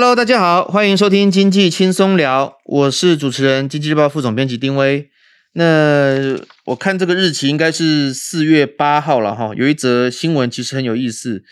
[0.00, 5.10] Hello，大家好，欢迎收听经济轻松聊，我是主持人经济日报副总编辑丁威。
[5.54, 11.42] 那我看这个日期应该是四月八号了哈，有一则新闻其实很有意思。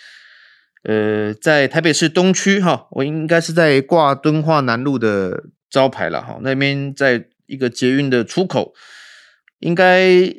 [0.84, 8.74] 呃，在台北市东区哈，我应该是在挂敦化南路的招牌了哈，那边在一个捷运的出口，
[9.58, 10.32] 应该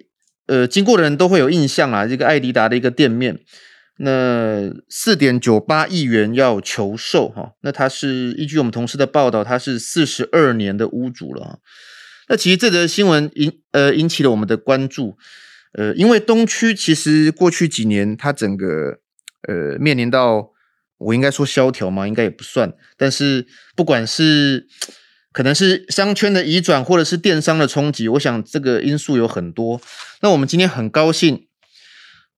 [0.45, 3.37] 呃经过的人都会有印象啊，这个爱迪达的一个店面，
[3.99, 11.59] 那四点九八亿元要求售哈，那他是依据我们同事的报道，他是四十二年的屋主了。
[12.29, 15.17] 那其实这则新闻引呃引起了我们的关注，
[15.73, 18.99] 呃，因为东区其实过去几年它整个。
[19.47, 20.49] 呃，面临到
[20.97, 22.05] 我应该说萧条嘛？
[22.05, 22.73] 应该也不算。
[22.97, 23.45] 但是
[23.77, 24.67] 不管是
[25.31, 29.79] 可能是商圈的移转，或者是电商的冲击，我想这个因素有很多。
[30.21, 31.47] 那我们今天很高兴，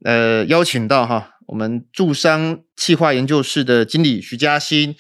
[0.04, 4.96] 呃，邀请到哈我们住商企划研究室的经理徐嘉欣，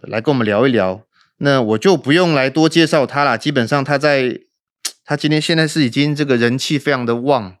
[0.00, 1.02] 呃，来跟我们聊一聊。
[1.38, 4.38] 那我就不用来多介绍他了，基本上他在
[5.04, 7.56] 他今天现在是已经这个人气非常的旺。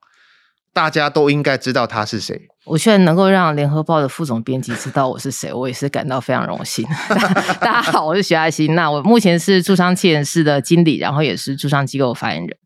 [0.72, 2.48] 大家都应该知道他是谁。
[2.64, 6.84] 我现在能够让联合报的副总编辑知道我是谁，我也是感到非常荣幸。
[7.60, 8.74] 大家好，我是徐嘉欣。
[8.74, 12.56] 那我目前是住商企研室的经理，然后也是住商机构发言人。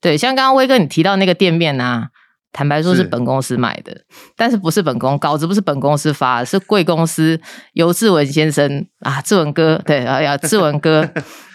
[0.00, 2.08] 对，像刚刚威哥你提到那个店面、啊，
[2.52, 4.04] 坦白说是本公司买的，是
[4.36, 7.40] 但是不是本公稿子不是本公司发的，是贵公司
[7.74, 11.08] 由志文先生啊，志文哥对哎呀志文哥。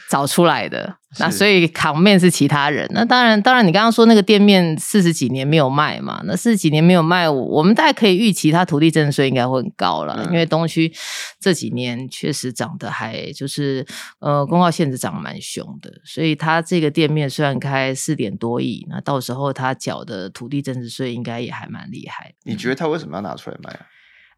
[0.10, 2.88] 找出来的，那所以扛面是其他人。
[2.94, 10.94] 那当然，当然，你刚刚说那个店面四十几年没有卖嘛，那四十几年没有卖，我们大概可以预期它土地增值税应该会很高了，嗯、因为东区
[11.40, 13.84] 这几年确实涨得还就是
[14.20, 22.34] 呃公告限制涨蛮凶的，所以它这个店面虽然开四点多亿，那到时候它缴的土地增值税应该也还蛮厉害。
[22.44, 23.88] 你觉得他为什么要拿出来卖啊？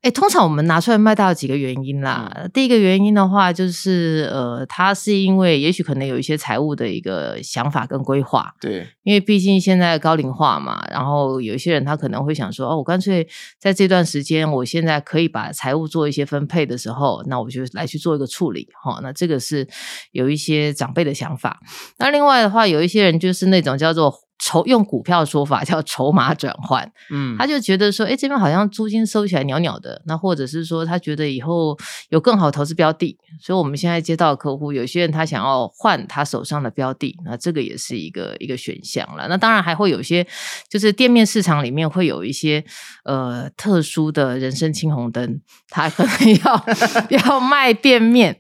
[0.08, 2.32] 哎，通常我们拿出来卖，大有几个原因啦。
[2.34, 8.54] 嗯、第一个原因的话，就是呃，它是因为也许可能有一些财务的一个想法跟规划。
[8.62, 13.28] 对，因为毕竟现在高龄化嘛，然后有一些人他可能会想说，哦，我干脆
[13.60, 18.70] 在这段时间，我现在可以把财务做一些分配的时候，那我就来去做一个处理。
[18.82, 19.68] 哈、哦，那这个是
[20.14, 21.60] 有一些长辈的想法。
[22.00, 24.27] 那另外的话，有一些人就是那种叫做。
[24.40, 31.78] 筹用股票的说法叫筹码转换，嗯，他就觉得说，哎，这边好像租金收起来袅袅的，那或者是说他觉得以后
[32.10, 39.28] 有更好投资标的，所以我们现在接到的客户，有些人他想要换他手上的标的，那这个也是一个一个选项了。
[39.28, 40.26] 那当然还会有一些，
[40.70, 42.64] 就是店面市场里面会有一些
[43.06, 46.66] 呃特殊的人生青红灯，他可能 要
[47.10, 48.40] 要卖店面。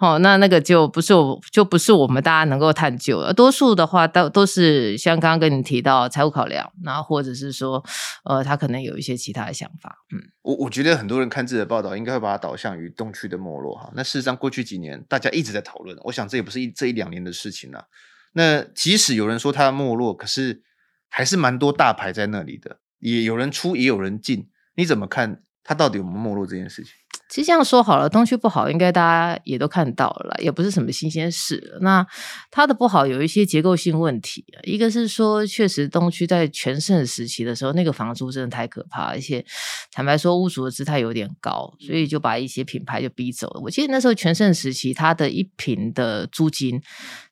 [0.00, 3.32] 哦，那那个就不是我，就不是我们大家能够探究的。
[3.32, 7.82] 多数的话，都都是像刚刚跟你提到财务考量，然后或者是说，
[8.24, 9.96] 呃，他可能有一些其他的想法。
[10.14, 13.90] 嗯，我我觉得很多人看这个报道，应该会把它导向于东区的没落哈。
[13.94, 17.86] 那事实上，过去几年大家一直在讨论，我想这也不是一这一两年的事情了。
[18.32, 20.62] 那即使有人说它没落，可是
[21.08, 24.48] 还是蛮多大牌在那里的，也有人出，也有人进。
[24.76, 26.92] 你怎么看它到底有没有没落这件事情？
[27.30, 31.78] 其实这样说好了，东区不好，应该大家也都看到了，也不是什么新鲜事。
[31.80, 32.06] 那
[32.50, 39.44] 它的不好有一些结构性问题，一个是说，确实东区在全盛时期的时候，那个房租真的太可怕，而且
[39.90, 43.60] 坦白说，屋主的姿态有点高，所以就把一些品牌就逼走了。
[43.62, 46.80] 我记得那时候全盛时期，它的一平的租金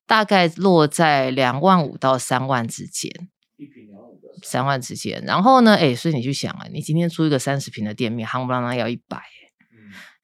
[0.07, 3.11] 大概落在两万五到三万之间，
[3.57, 4.12] 一平两万五到
[4.43, 5.23] 三万之间。
[5.27, 9.21] 然后呢，哎，所以你去想啊，你今天租一个三十平的店面，夯不啷当要一百。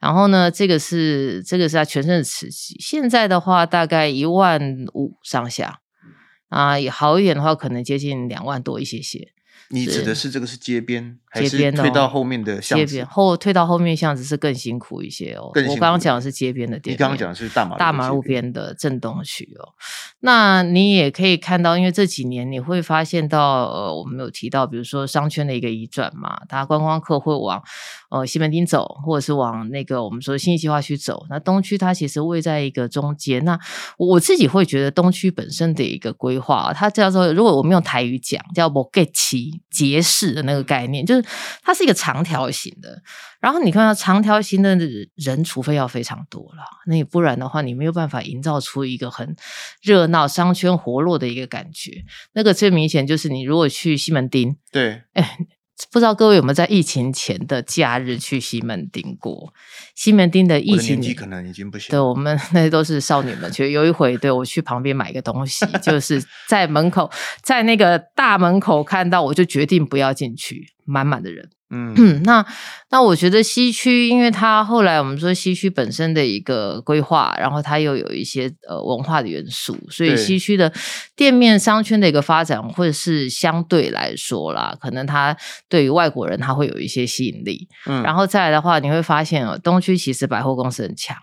[0.00, 5.80] 然后呢，这个是这个是他全身的瓷器，现在的话大概一万五上下，
[6.48, 9.32] 啊，也好一点的话，可能接近两万多一些些。
[9.70, 12.86] 你指的是这个是街边，还是推到后面的巷子？
[12.86, 15.50] 街边后推到后面巷子是更辛苦一些哦。
[15.54, 19.74] 我刚刚讲的是街边的店，你刚刚讲的是大马大马路边的正东区哦。
[20.20, 27.62] 那你也可以看到，因为这几年你会发现到，呃，我们有提到，比如说商圈的一个移转嘛，大家观光客会往
[28.10, 31.26] 呃西门町走，或者是往那个我们说的信义计划区走。
[31.28, 33.44] 那东区它其实位在一个中间。
[33.44, 33.58] 那
[33.96, 39.60] 我自己会觉得东区本身的一个规划，它叫做如果我们用台语讲，叫某个期。
[39.70, 41.18] 结式的那个概念，就是
[41.62, 43.03] 它是一个长条形的。
[43.41, 44.76] 然后你看到长条形的
[45.15, 49.37] 人，除非要非常多了，那你不然的话，你没有办法营造出一个很
[49.82, 52.05] 热闹、商圈活络的一个感觉。
[52.32, 55.38] 那个最明显就是你如果去西门町，对，哎。
[55.93, 59.55] 不知道各位有没有在疫情前的假日去西门町过？
[59.94, 61.88] 西门町的疫情年纪可能已经不行。
[61.91, 63.50] 对，我们那些都是少女们。
[63.53, 67.09] 去有一回，对我去旁边买个东西， 就是在门口，
[67.44, 70.67] 在那个大门口看到，我就决定不要进去。
[70.88, 71.49] 满满的人。
[71.70, 72.43] 嗯，那
[72.90, 80.73] 那我觉得西区，因为它后来我们说西区本身的一个规划，然后它又有一些呃文化的元素，所以西区的
[81.14, 85.37] 店面商圈的一个发展，或者是相对来说啦，可能它
[85.69, 87.69] 对于外国人它会有一些吸引力。
[87.84, 91.14] 嗯，然后再来的话，你会发现哦，东区其实百货公司很强。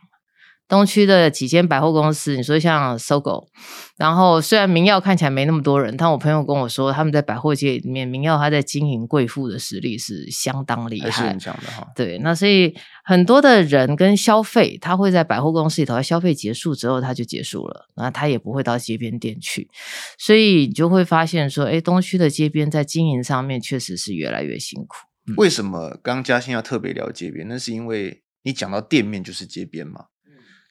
[0.67, 3.47] 东区的几间百货公司，你说像 SOGO，
[3.97, 11.87] 然后虽然明耀看起来没那么多人，但我朋友跟我说，他们在百货界里面，明耀他在经营贵妇的实力是相当厉害，还是很强的哈。
[11.95, 19.69] 对，那所以很多的人跟消费，他会在百货公司里头，消费结束之后他就结束了，那他也不会到街边店去，
[20.17, 24.95] 所以你就会发现说，哎，东区的街边在经营上面确实是越来越辛苦。
[25.27, 27.47] 嗯、为什么刚嘉兴要特别聊街边？
[27.47, 30.05] 那是因为你讲到店面就是街边嘛。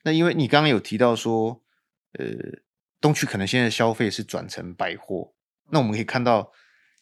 [0.04, 1.62] 那因为你刚刚有提到说，
[2.18, 2.26] 呃，
[3.00, 5.32] 东区可能现在消费是转成百货，
[5.70, 6.52] 那我们可以看到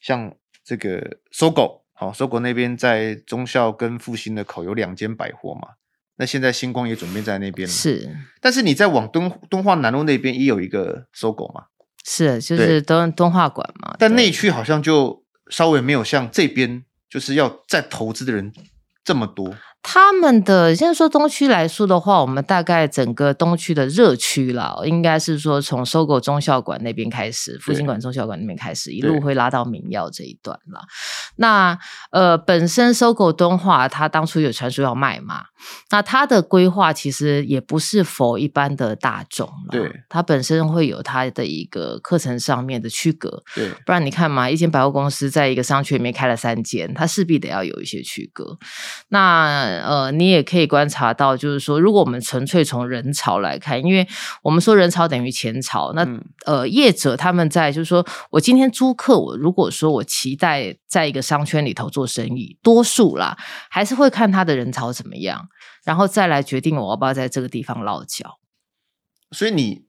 [0.00, 0.34] 像
[0.64, 5.70] 这个 SOGO，好，SOGO 那边在中孝跟复兴的口有两间百货嘛，
[6.16, 11.66] 那现在星光也准备在那边了，是，但是你在往东东化南路那边也有一个 SOGO 嘛，
[12.04, 18.52] 是，就是东东化馆嘛，但内区好像就稍微没有像这边就是要再投资的人
[19.02, 19.54] 这么多。
[19.82, 30.82] 他们的现在说东区来说的话，我们大概整个东区的热区啦，应该是说从 SOGO 忠孝馆那边开始，复兴馆中校馆那边开始，一路会拉到明耀这一段啦。
[31.36, 31.76] 那
[32.10, 35.46] 呃，本身 SOGO 敦化，它当初有传说要卖嘛，
[35.90, 48.56] 那它的规划其实也不是 for 一般的大众，对，它本身会有它的一个课程上面的区隔，对，不然你看嘛，一间百货公司在一个商圈里面开了三间，它势必得要有一些区隔，
[49.08, 49.71] 那。
[49.80, 54.06] 呃，你也可以观察到，就是说，如果我们纯粹从人潮来看，因为
[54.42, 63.36] 我们说人潮等于钱潮，那、嗯、呃，业者他们在就是说我今天租客，我如果说我期待在一个商圈里头做生意，多数啦
[63.70, 65.48] 还是会看他的人潮怎么样，
[65.84, 68.38] 然后再来决定我要不要在这个地方落脚。
[69.30, 69.86] 所以你，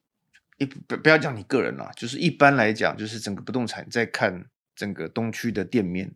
[0.60, 4.46] 你不不要讲你个人啦，就是一般来讲，就是整个不动产在看
[4.76, 6.16] 整个东区的店面，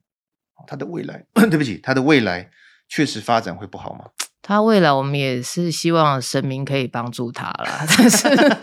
[0.66, 2.50] 它的未来， 对不起，它的未来。
[2.88, 4.06] 确实发展会不好吗？
[4.48, 8.58] 他未来我们也是希望神明可以帮助他啦， 但是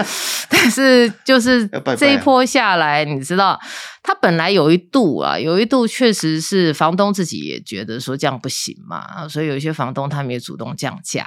[0.48, 3.60] 但是就是这一波下来，你知道。
[4.06, 11.26] 他本来有一度啊，有一度确实是房东自己也觉得说这样不行嘛，所以有一些房东他们也主动降价，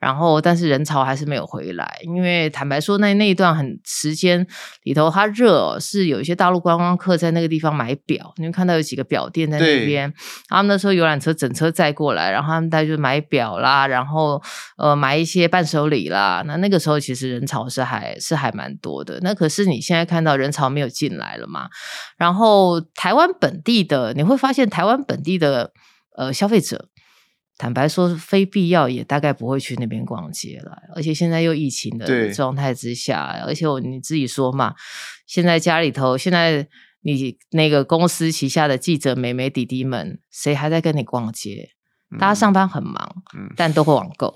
[0.00, 4.44] 然后但是人潮还是没有回来，因为坦白说那那一段很时间
[4.82, 10.12] 里头它热，是有一些大陆观光客在那个地方买表，你会看到有几个表店在那边，
[10.48, 14.42] 他们那时候游览车整车载过来，然后他们带就买表啦，然后
[14.76, 21.68] 呃买一些伴手礼啦，那那个时候其实人潮是还是还蛮多的，那可是你现在看到人潮没有进来了嘛？
[22.16, 25.72] 然后台湾本地的，你会发现台湾本地的
[26.16, 26.88] 呃消费者，
[27.56, 30.76] 坦白说非必要也大概不会去那边逛街了。
[30.94, 34.74] 而且现在又疫情的状态之下，而且我你自己说嘛，
[35.26, 36.68] 现在家里头现在
[37.02, 41.70] 你那个公司旗下的记者妹妹弟弟们，谁还在跟你逛街？
[42.18, 44.34] 大家上班很忙，嗯、但都会网购。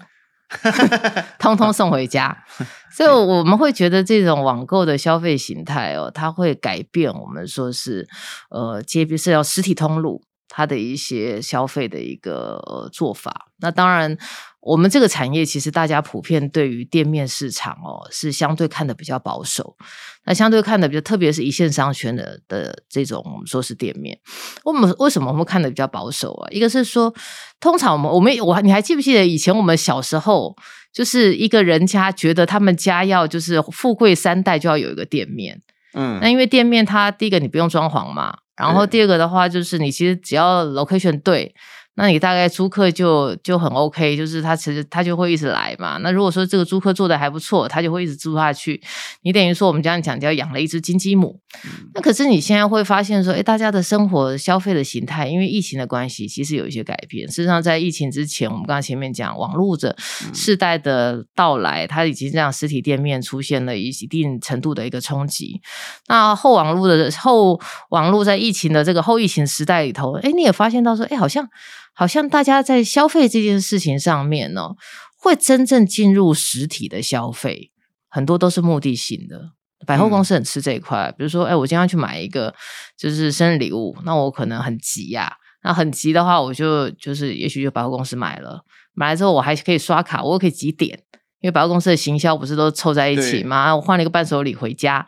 [1.39, 2.45] 通通送回家，
[2.93, 8.07] 所以我们会觉得这种网购的消费形态哦，它会改变我们说是
[8.51, 13.47] 呃街边是要实体通路它的一些消费的一个、呃、做法。
[13.61, 14.19] 那当然。
[14.63, 19.77] 我们这个产业其实大家普遍对于店面市场哦是相对看的比较保守，
[20.25, 24.17] 那相对看的比较，特别是一线商圈的的这种我们说是店面，
[24.63, 26.49] 我们为什么我们看的比较保守啊？
[26.53, 27.13] 一个是说，
[27.59, 30.55] 通常我们我们我你还记不记得以前我们小时候，
[30.93, 35.61] 就是一个人家觉得他们家要就是富贵三代就要有一个店面，
[35.95, 41.53] 嗯，那因为店面它第一个你不用装潢嘛，然后第二个的话就是你其实只要 location 对。
[41.95, 45.99] 那你大概租客就就很 OK，就是他其实他就会一直来嘛。
[45.99, 48.83] 那如果说这个租客做的还不错，他就会一直租下去。
[49.23, 51.41] 你等于说我们这样讲叫养了一只金鸡母。
[51.65, 57.29] 嗯、那可是你现在会发现说，哎，大家的生活消费的形态，因为疫情的关系，其实有一些改变。
[57.29, 59.95] 事实上，在疫情之前，我们刚刚前面讲网络的
[60.33, 65.61] 世代的到来，它已经让实体店面出现了一一定程度的一个冲击。
[66.09, 71.47] 那后网络的后网络在疫情的这个后疫情时代里头，哎，你也发现到说，哎，好像。
[71.95, 74.71] 好像大家在消费这件事情上面呢，
[75.19, 77.71] 会真正进入实体的消费，
[78.09, 79.53] 很多都是目的性的。
[79.85, 82.55] 百货公司很吃这一块，嗯、比如说，哎，我今天要去买一个
[82.97, 85.33] 就是生日礼物，那我可能很急呀、啊。
[85.65, 90.99] 那很急的话，我就就是也许就百货公司买了，买了之后我还可以刷卡，我可以几点，
[91.41, 93.75] 因为百货公司的行销不是都凑在一起吗？
[93.75, 95.07] 我换了一个伴手礼回家，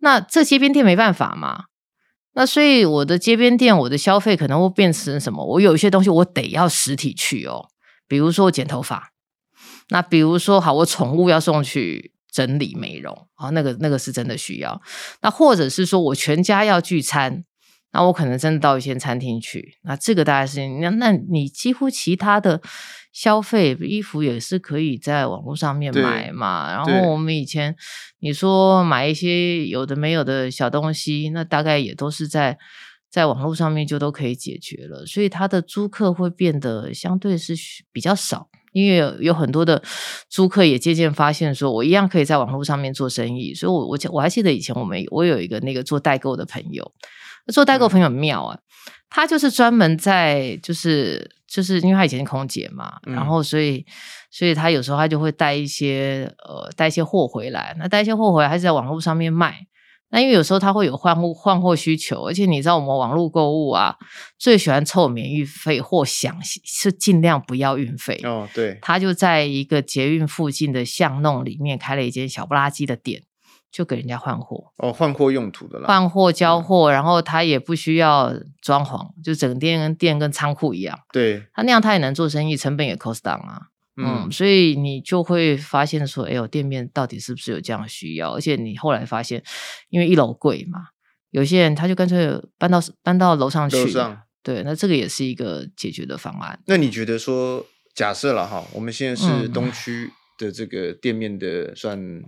[0.00, 1.64] 那这街边店没办法嘛。
[2.38, 5.44] 那所以我的街边店，我的消费可能会变成什么？
[5.44, 7.66] 我有一些东西我得要实体去哦，
[8.06, 9.10] 比如说剪头发，
[9.88, 14.80] 那比如说好，我宠物要送去整理美容啊，那个那个是真的需要。
[15.20, 17.42] 那或者是说我全家要聚餐，
[17.92, 19.76] 那我可能真的到一些餐厅去。
[19.82, 22.62] 那这个大概是那那你几乎其他的。
[23.18, 27.74] 消费衣服也是可以在网络上面买嘛，然后我们以前
[28.20, 32.56] 你说买一些有的没有的小东西，那大概也都是在
[33.10, 37.54] 在网络上面就都可以解决了，所以它的租客会变得相对是
[37.90, 39.82] 比较少，因为有，有很多的
[40.30, 46.92] 租客也渐渐发现说，我一样可以在网络上面做生意，所以我我我还记得以前我们我有一个那个做代购的朋友，
[47.52, 48.58] 做代购朋友很妙啊。
[49.10, 53.86] 他就是专门在，就是就是因为他以前是空姐嘛，嗯、然后所以
[54.30, 59.66] 所以他有时候他就会带一些呃带一些货回来，那带一些货回来，他是在网络上面卖。
[60.10, 63.96] 那因为有时候他会有换货换货需求，而且你知道我们网络购物啊，
[64.38, 68.46] 最喜欢凑免运费或想是尽量不要运费哦。
[68.54, 73.22] 对，他就在一个捷运附近的巷弄里面开了一间小不拉几的店。
[73.70, 80.98] 就给人家换货哦，换货用途的啦，换货交货，嗯、然后他也不需要装潢，就整个店跟店跟仓库一样。
[81.12, 83.68] 对，他那样他也能做生意，成本也 cost down 啊。
[83.96, 88.32] 嗯，嗯，所以你就会发现说，哎呦，店面到底是不是有这样的需要？
[88.32, 89.42] 而且你后来发现，
[89.90, 90.88] 因为一楼贵嘛，
[91.30, 93.76] 有些人他就干脆搬到搬到楼上去。
[93.76, 94.22] 楼上。
[94.42, 96.58] 对，那这个也是一个解决的方案。
[96.66, 102.22] 那你觉得说，假设了哈，我们现在是东区的这个店面的算。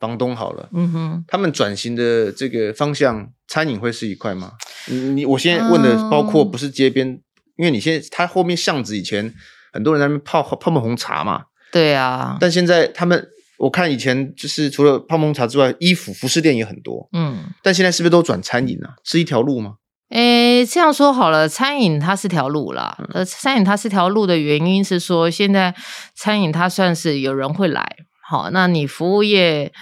[0.00, 4.52] 房东好了，嗯哼，他们转型的这个方向，餐饮会是一块吗？
[4.86, 7.20] 你你我现在问的包括不是街边，嗯、
[7.58, 9.32] 因为你现在他后面巷子以前
[9.72, 13.28] 很多人在那边泡泡沫红茶嘛，对啊，但现在他们
[13.58, 18.94] 我看以前就是除了泡沫红茶之外，衣服服饰店也很多，嗯，但现在是不是都转餐饮啊？
[19.04, 19.74] 是一条路吗？
[20.08, 25.74] 诶，这样说好了，餐饮它是条路啦，呃、嗯，餐饮它是条路的原因是说，现在
[26.16, 27.96] 餐饮它算是有人会来。
[28.30, 29.72] 好，那你服务业，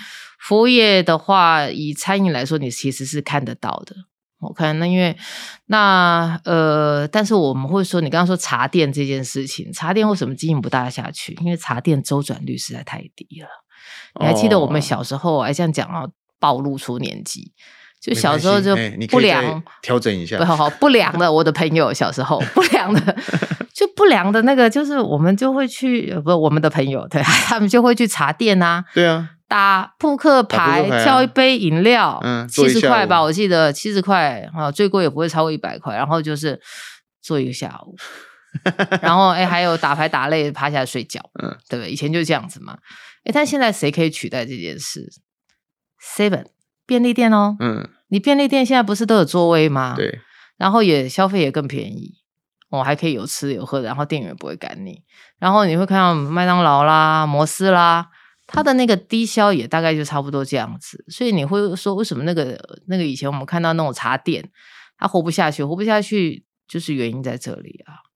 [0.41, 3.95] 服务业的话，以餐饮来说，你其实是看得到的。
[4.41, 5.15] 我看那因为
[5.67, 11.37] 那呃，但是我们会说，你刚刚说茶店这件事情，茶店为什么经营不大下去？
[11.43, 13.49] 因为茶店周转率实在太低了。
[14.19, 16.07] 你还记得我们小时候，还，这样讲啊，
[16.41, 17.53] 暴露出年纪。
[18.01, 18.77] 就小时候就
[19.09, 21.31] 不良调整一下，不好好不良的。
[21.31, 23.17] 我的朋友小时候不良的，
[23.75, 36.61] 就不良的那个，就是我们就会去，不，我们的朋友对， 他们就会去茶店啊，对啊，打扑克牌，挑一杯饮料，嗯，七十块吧，我记得七十块啊，最贵也不会超过一百块，然后就是
[37.21, 37.97] 坐一个下午，
[39.03, 41.91] 然后哎，还有打牌打累趴下来睡觉，嗯，对不对？
[41.91, 42.79] 以前就这样子嘛，
[43.25, 45.09] 哎，但现在谁可以取代这件事
[46.17, 46.45] ？Seven。
[46.89, 49.93] 便利店哦，嗯，你便利店现在不是都有座位吗？
[49.95, 50.21] 对，
[50.57, 52.15] 然后也消费也更便宜，
[52.71, 55.03] 我、哦、还可以有吃有喝，然后店员不会赶你。
[55.39, 58.09] 然后你会看到麦当劳啦、摩斯啦，
[58.47, 61.05] 它的那个低消也大概就差不多这样子。
[61.09, 64.51] 所以你会说，为什么那个那个以前我们看到那种茶店，
[64.97, 68.08] 它活不下去，活不下去就是原因在这里啊。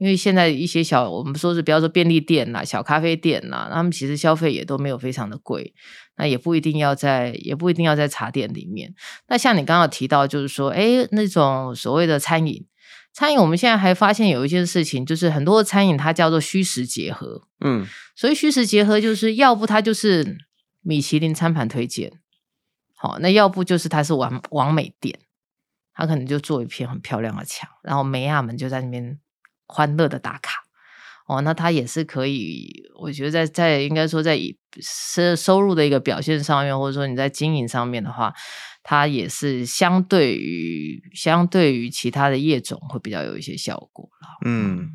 [0.00, 5.74] 因为现在一些小，我们说是比方说便利店呐、小咖啡店呐，他们其实消费也都没有非常的贵，
[6.16, 8.94] 那也不一定要在，也不一定要在茶店里面。
[9.28, 12.66] 那像你刚刚提到，就是说，哎，那种所谓的餐饮，
[13.12, 17.42] 餐饮我们现在还发现有一件事情，就是很多的餐饮它叫做虚实结合。
[17.62, 20.38] 嗯，所以虚实结合就是要不它就是
[20.80, 22.10] 米其林餐盘推荐，
[22.96, 25.20] 好，那要不就是它是完完美店，
[25.92, 29.18] 它可能就做一片很漂亮的墙，然后美亚们就在那边。
[29.70, 30.64] 欢乐的打卡
[31.26, 34.36] 哦，那他也是可以，我觉得在在应该说在
[34.82, 38.34] 收收入的一个表现上面，或者说你在经营上面的话，
[38.82, 44.28] 它也是相对于相对于其他的业种会比较有一些效果了。
[44.44, 44.90] 嗯，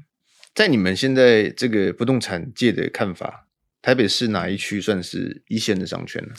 [0.54, 3.48] 在你们现在这个不动产界的看法，
[3.82, 6.34] 台北市哪一区算是一线的商圈呢？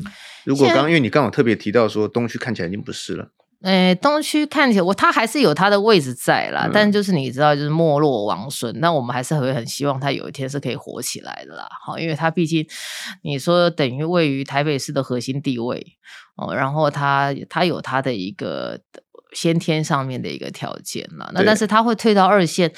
[0.44, 3.30] 如果刚因为你刚好特别提到说东区看起来已经不是了。
[3.62, 11.66] 诶，东区看起来我它还是有它的位置在啦，嗯、但就是你知道，就是没落王孙，那我们还是会很希望它有一天是可以火起来的啦。
[11.84, 12.66] 好，因为它毕竟
[13.22, 15.84] 你说等于位于台北市的核心地位
[16.36, 18.78] 哦，然后它它有它的一个
[19.32, 21.30] 先天上面的一个条件啦。
[21.32, 22.72] 那但是它会退到二线。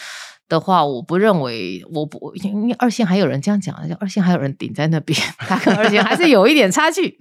[0.49, 7.19] 的话，我不认为，我不因为二线还有人这样讲，二线还有人顶在那边， 它跟二线还是有一点差距。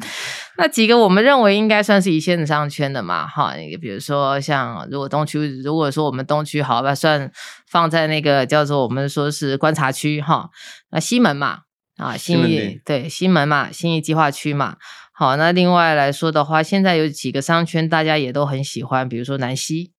[0.57, 7.31] 那几个我们认为应该算是一线的商圈的嘛，哈，比如说像如果东区，如果说我们东区好吧，算
[7.69, 10.49] 放在那个叫做我们说是观察区哈，
[10.91, 11.59] 那西门嘛，
[11.97, 14.77] 啊，新义对西门嘛，新义计划区嘛。
[15.13, 19.91] 好，那另外来说的话，现在有几个商圈大家也都很喜欢，比如说南西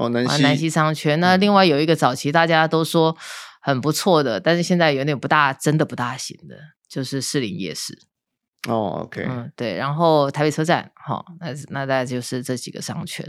[0.00, 1.20] 哦，南西南西商圈。
[1.20, 3.14] 那另外有一个早期大家都说
[3.60, 6.56] 很不错的，但是现在有点不大，真的不大行的，
[6.88, 7.98] 就是士林夜市。
[8.68, 13.26] 哦，OK，嗯，对，然后台北车站，好、哦，那那大概就是这几个商圈。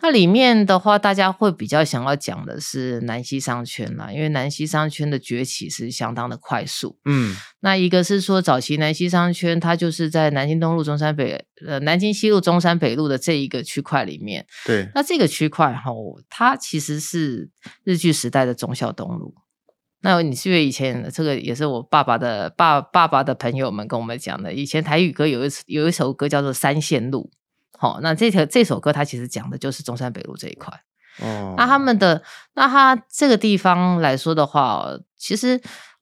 [0.00, 6.96] 那里面的话，大家会比较想要讲的是南西商圈啦，因为南西商圈的崛起是相当的快速。
[7.06, 14.46] 嗯，那一个是说早期南西商圈，它就是在南京东路、中山北，呃，南京西路、中山北路的这一个区块里面。
[14.64, 17.50] 对，那这个区块哈、哦，它其实是
[17.82, 19.34] 日据时代的忠孝东路。
[20.00, 24.52] 那你是不是以前这个也是我爸爸的爸爸爸的朋友们跟我们讲的？
[24.52, 27.30] 以前台语歌有一有一首歌叫做《三线路》，
[27.78, 30.72] 好，那这条这首歌它其实讲的就是中山北路这一块。
[31.20, 32.22] 哦，那他们的
[32.54, 34.86] 那他这个地方来说的话，
[35.16, 35.60] 其实。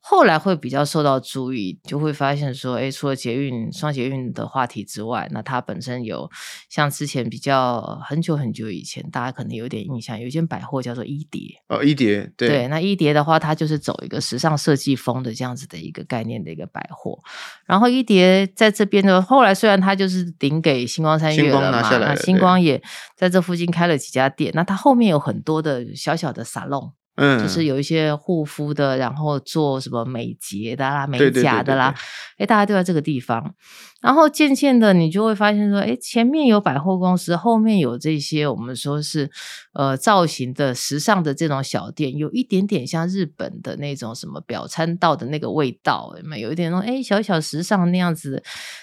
[0.09, 6.31] 后来会比较受到注意，就会发现说，哎，除了捷运双捷运的话题之外，那它本身有
[6.71, 17.19] 像之前比较很久很久以前，大家可能有点印象，有一间百货叫做一蝶哦，一蝶对对，那一蝶的话，它就是走一个时尚设计风的这样子的一个概念的一个百货。
[17.67, 22.81] 然后一蝶在这边的后来虽然它就是顶给星光三月了嘛，了那星光也
[23.17, 26.93] 在这附近开了几家店，那它后面有很多的小小的沙龙。
[27.17, 31.95] 嗯，就是有一些护肤的，然后做什么美睫的啦、美甲的啦，
[32.39, 33.55] 哎，大家都在这个地方。
[34.03, 39.31] 然后渐渐的，你就会发现说，哎，前面有百货公司，后面有这些我们说是
[39.73, 48.43] 呃造型的、时尚的这种小店，有一点点像日本的那种什么表参道的那个味道，有一点那种哎小小时尚那样子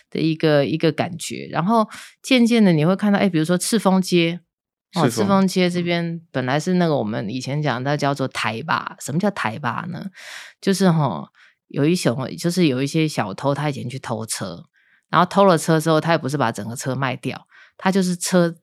[0.10, 1.48] 的一个一个感觉。
[1.52, 1.88] 然后
[2.24, 4.42] 渐渐的，你会看到，哎，比如说赤峰街。
[4.96, 8.96] 哦，赤峰街这边本来是那个我们以前讲的叫做台吧。
[9.00, 10.06] 什么叫台吧呢？
[10.62, 11.30] 就是哈、哦，
[11.68, 14.66] 有一小就是有一些小偷，他以前去偷车，
[15.10, 17.48] 然后偷了车之后，他也不是把整个车卖掉，
[17.78, 18.56] 他就是车。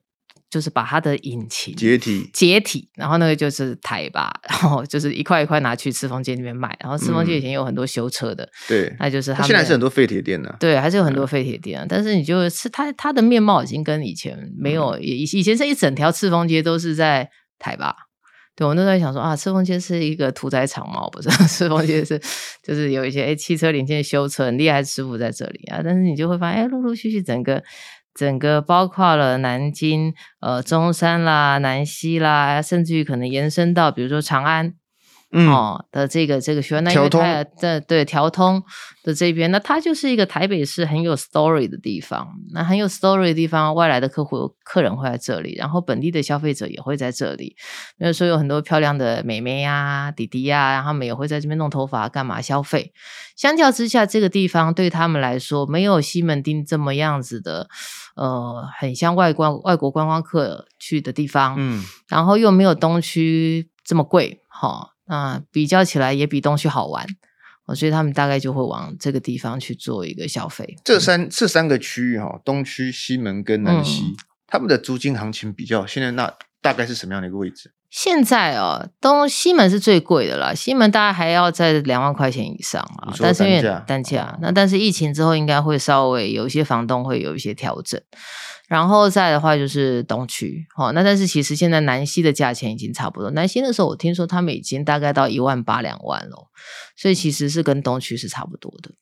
[0.50, 17.94] 就是把它的引擎解体，解体，然后那个就是台吧，然后就是一块一块拿去赤峰街那边卖，然后赤峰街以前有很多修车的，对、嗯，那就是他们现在是很多废铁店呢，对，还是有很多废铁店，嗯、但是你就是它它的面貌已经跟以前没有，以、嗯、以前是一整条赤峰街都是在台吧，
[18.56, 22.20] 对，我那时候想说啊，赤峰街是一个屠宰场嘛，不是，赤峰街是
[22.64, 27.62] 就是有一些哎汽车零件修车很厉害的师傅在这里啊，但是你就会发现哎，陆陆续续整个。
[28.14, 34.74] 整个包括了南京、呃中山啦、南溪啦，甚至于可能延伸到比如说长安。
[35.32, 38.62] 嗯、哦的这个这个学校，那因为它在对调通
[39.04, 42.28] 的这边，那它就是一个台北市很有 story 的地方。
[42.52, 47.54] 那很有 story 的地方，外来的客户客人会在这里，然后本地的消费者也会在这里。
[47.96, 52.92] 比如说有很多漂亮的妹妹呀、啊、弟弟呀、啊，然后他们也会在这边弄头发干嘛消费。
[53.36, 57.68] 相较之下，这个地方对他们来说，没有西门町这么样子的，
[58.16, 61.54] 呃，很像外观外国观光客去的地方。
[61.56, 64.88] 嗯，然后又没有东区这么贵，哈、哦。
[65.10, 67.04] 啊，比较起来也比东区好玩，
[67.74, 70.76] 所以他们大概就会往这个地方去做一个消费。
[70.84, 77.72] 这三这三个区域哈，东区、西门跟南西，嗯、他们的租金行情比较，现在那大概是什么样的一个位置？
[77.90, 88.00] 现在哦，东西门是最贵的啦，西门大概还要在两万块钱以上啊，但是因为单价，那但是疫情之后应该会稍微有一些房东会有一些调整。
[88.70, 93.28] 然后再的话就是东区，哦，那但是其实现在南西的价钱已经差不多。
[93.32, 96.48] 南西的时候我听说他们已经大概到一万八两万了，
[96.94, 98.92] 所以其实是跟东区是差不多的。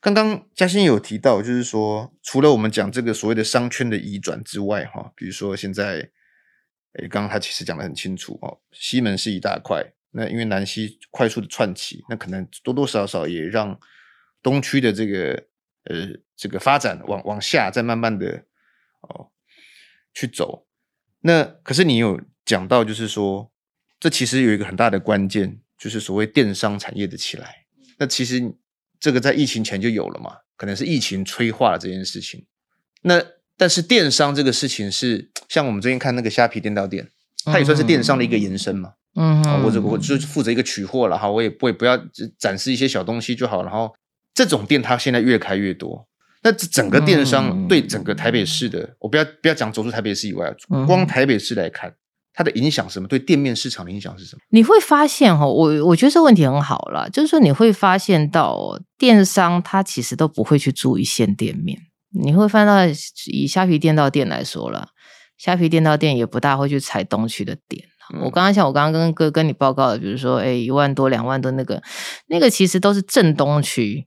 [0.00, 6.08] 刚刚嘉欣有提到，就是说除了我们讲这个所谓的商圈的移转之外，哈，比如说现在，
[6.92, 13.76] 诶，刚刚他其实讲的很清楚哦，西门是一大块，那因为南西快速的串起，那可能多多少少也让
[14.40, 15.32] 东区的这个
[15.86, 18.44] 呃这个发展往往下再慢慢的。
[19.08, 19.30] 哦，
[20.12, 20.66] 去走，
[21.20, 23.50] 那可是你有讲到，就是说，
[23.98, 27.64] 这其实有一个很大的关键，就是所谓电商产业的起来。
[27.98, 28.54] 那其实
[28.98, 32.46] 这个在疫情前就有了嘛，可能是疫情催化了这件事情。
[33.02, 33.22] 那
[33.56, 37.08] 但是电商这个事情是，像我们最近看那个虾皮电到店，
[37.44, 38.94] 它也算是电商的一个延伸嘛。
[39.16, 41.96] 嗯，或者我就负责一个取货了哈，我也我也不要
[42.36, 43.94] 展示一些小东西就好，然后
[44.34, 46.08] 这种店它现在越开越多。
[46.44, 50.54] 那这整个电商对整个台北市的，嗯、我不要不要讲走出台北市以外，
[50.86, 51.90] 光台北市来看，
[52.34, 53.08] 它的影响是什么？
[53.08, 54.42] 对店面市场的影响是什么？
[54.50, 61.78] 你会发现哈，我我觉得这个问题很好了，就是说你会发现到电商它其实都不会去注意线店面，
[62.22, 62.86] 你会发现到
[63.32, 64.88] 以虾皮店到店来说了，
[65.38, 67.82] 虾皮店到店也不大会去踩东区的点。
[68.14, 71.82] 嗯、我刚刚像我刚刚跟哥跟你报告的，比如说哎一万多两万多那个，
[72.26, 74.06] 那个其实都是正东区。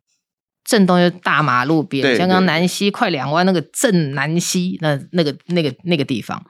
[0.68, 6.46] 正东就大马路边，对香港南西快两湾那个正南西那那个那个那个地方。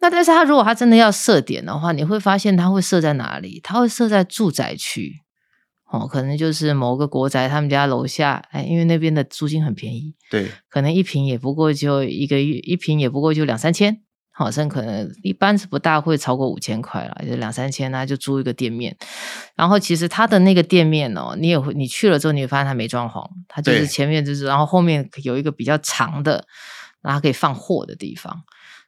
[0.00, 3.60] 那但是他如果他真的要设点的话，你会发现他会设在哪里？
[3.62, 5.22] 他会设在住宅区。
[5.88, 14.00] 哦，可能就是某个国宅，他们家楼下，哎，因为那边的租金很便宜，对，可能一平也不过就一个月，一平也不过就两三千，
[14.38, 18.94] 好像可能一般是不大会超过五千块了，就两三千那，就租一个店面。
[19.54, 26.44] 然后其实他的那个店面哦，你也会，你去了之后，你会发现他没装潢，他就是前面就是，然后后面有一个比较长的，
[27.00, 28.42] 然后可以放货的地方，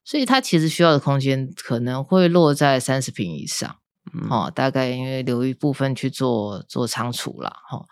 [0.04, 3.76] 所以他其实需要的空间可能会落在三十平以上。
[4.30, 7.86] 哦，大概因为留一部分去做做仓储了，哈、哦。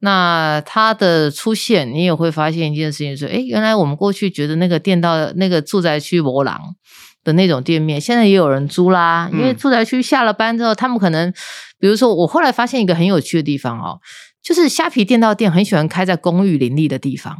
[0.00, 6.76] 那它的出现，你也会发现一件事情是，诶，原来我们过去觉得那个店到那个住宅区博廊
[7.24, 9.28] 的那种店面，现在也有人租啦。
[9.32, 11.32] 因为住宅区下了班之后，他们可能，
[11.78, 14.00] 比如说，我后来发现一个很有趣的地方哦，
[14.42, 17.36] 就是虾皮店到店很喜欢开在公寓林立的地方。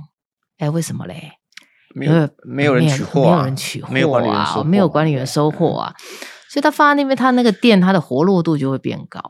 [0.58, 1.34] 诶，为什么嘞？
[1.94, 5.94] 没有没有人取货、啊，没有人取货、啊，没有管理员收货、啊，没有管理员收货啊。
[6.48, 9.20] 所以他放在那边，他那个店，他的活络度就会变高。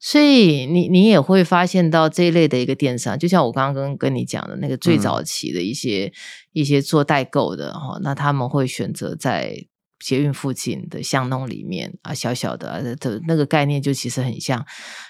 [0.00, 6.12] 所以你你也会发现到这一类的一个电商，就像我刚刚跟跟你讲的那个最早期的一些、嗯、
[6.52, 9.66] 一些做代购的哈，那他们会选择在。
[10.00, 14.64] 捷运附近的巷弄里面啊，小小的啊，的那个概念就其实很像，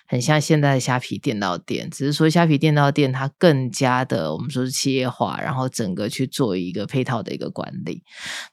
[0.09, 8.03] 很像现在的虾皮店到店，只是说虾皮店到店它更加的我们说是企业化，然后整个去做一个配套的一个管理。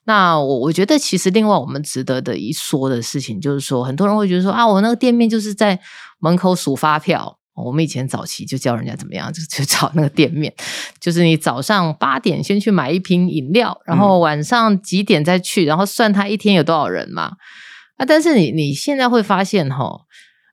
[0.04, 5.80] 那我我觉得其实另外我们值得的一说的事情就是说，很多人会觉得说啊，我那个店面就是在
[6.18, 7.38] 门口数发票。
[7.64, 10.52] 我们以前早期就教人家怎么样，就去找那个店面，
[11.00, 17.32] 就是你早上八点先去买一瓶饮料，然后晚上几点再去，然后算他一天有多少人嘛。
[17.96, 20.00] 啊，但是你你现在会发现哈，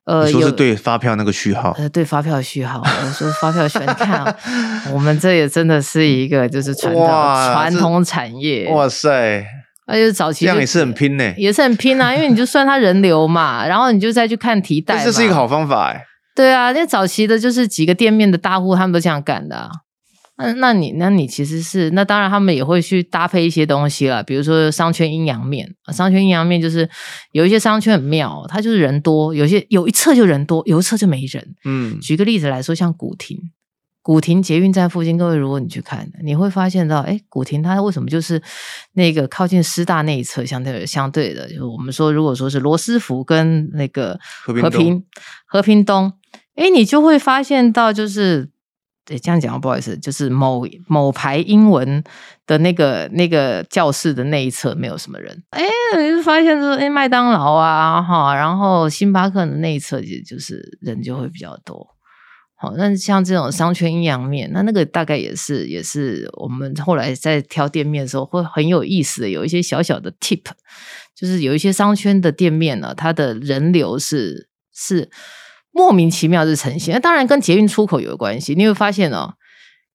[0.06, 4.36] 呃，你说是对发票那个序号，呃，对发票序号，我说发票选看，
[4.92, 9.46] 我们这也真的是一个就是传统传统产业，哇塞，
[9.88, 16.04] 而且早期这样也是很拼呢，也是很拼啊，因为你就算他人流嘛，然后你就再去看提袋，这是一个好方法哎。
[16.36, 19.70] 对啊，那早期的就是几个店面的大户，他们都这样干的啊。
[20.36, 25.76] 那那你那你其实是那当然，他们也会去搭配一些东西了，比如说商圈阴阳面。
[25.94, 26.90] 商圈阴阳面就是
[27.34, 31.56] 有一些商圈很妙，它就是人多，有些有一侧就人多，有一侧就没人。
[31.66, 33.38] 嗯，举个例子来说，像古亭，
[34.02, 38.42] 古亭捷运站附近，各位如果你去看，你会发现到，哎，古亭它为什么就是
[38.94, 45.04] 那个靠近师大那一侧相对相对的，就是我们说如果说是罗斯福跟那个和平和平，
[45.46, 46.14] 和平东。
[46.56, 48.52] 哎，你就会发现到，就是，
[49.06, 52.02] 对，这样讲不好意思，就是某某排英文
[52.48, 55.44] 的那个那个教室的那一侧没有什么人。
[55.50, 55.62] 哎，
[55.98, 61.86] 你就发现说，哎，麦当劳啊，哈，然后星巴克的那一侧，就就是人就会比较多。
[62.56, 70.44] 好，那像这种商圈阴阳面，那那个大概也是也是我们后来在挑店面的时候会很有意思的，有一些小小的 tip，
[71.14, 75.10] 就是有一些商圈的店面呢，它的人流是是。
[75.74, 78.54] 莫名其妙的呈现，那当然跟捷运出口有关系。
[78.56, 79.34] 你会发现哦，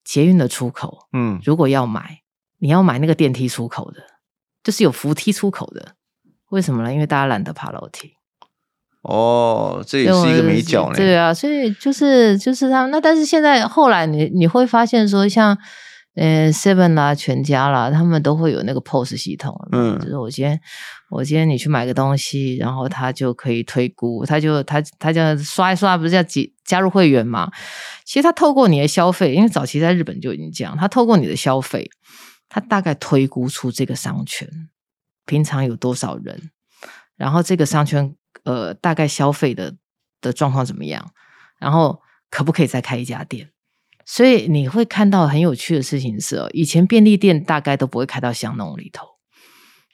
[0.04, 2.18] 捷运的出口，嗯，如果要买，
[2.58, 4.02] 你要买那个电梯出口的，
[4.62, 5.94] 就是有扶梯出口的。
[6.50, 6.92] 为什么呢？
[6.92, 8.12] 因为大家懒得爬楼梯。
[9.02, 10.96] 哦，这也是一个美角呢。
[10.96, 15.56] 对啊，所以就是就是他们那，但是现在后来你你会发现说，像
[16.18, 19.56] 呃 Seven 啦、全家啦，他们都会有那个 POS 系统。
[19.72, 20.60] 嗯，就是我今天。
[21.10, 27.50] 我今天你去买个东西，然后他就可以推估，他就他他叫刷一刷，不是叫几加入会员嘛？
[28.04, 31.90] 其实他透过你的消费，因为早期在日本就已经这样，他透过你的消费，
[32.50, 34.46] 他大概推估出这个商圈
[35.24, 36.50] 平常有多少人，
[37.16, 39.74] 然后这个商圈呃大概消费的
[40.20, 41.10] 的状况怎么样，
[41.58, 43.48] 然后可不可以再开一家店？
[44.10, 49.06] 所以你会看到很有趣的事情是哦，以前便利店大概都不会开到巷弄里头。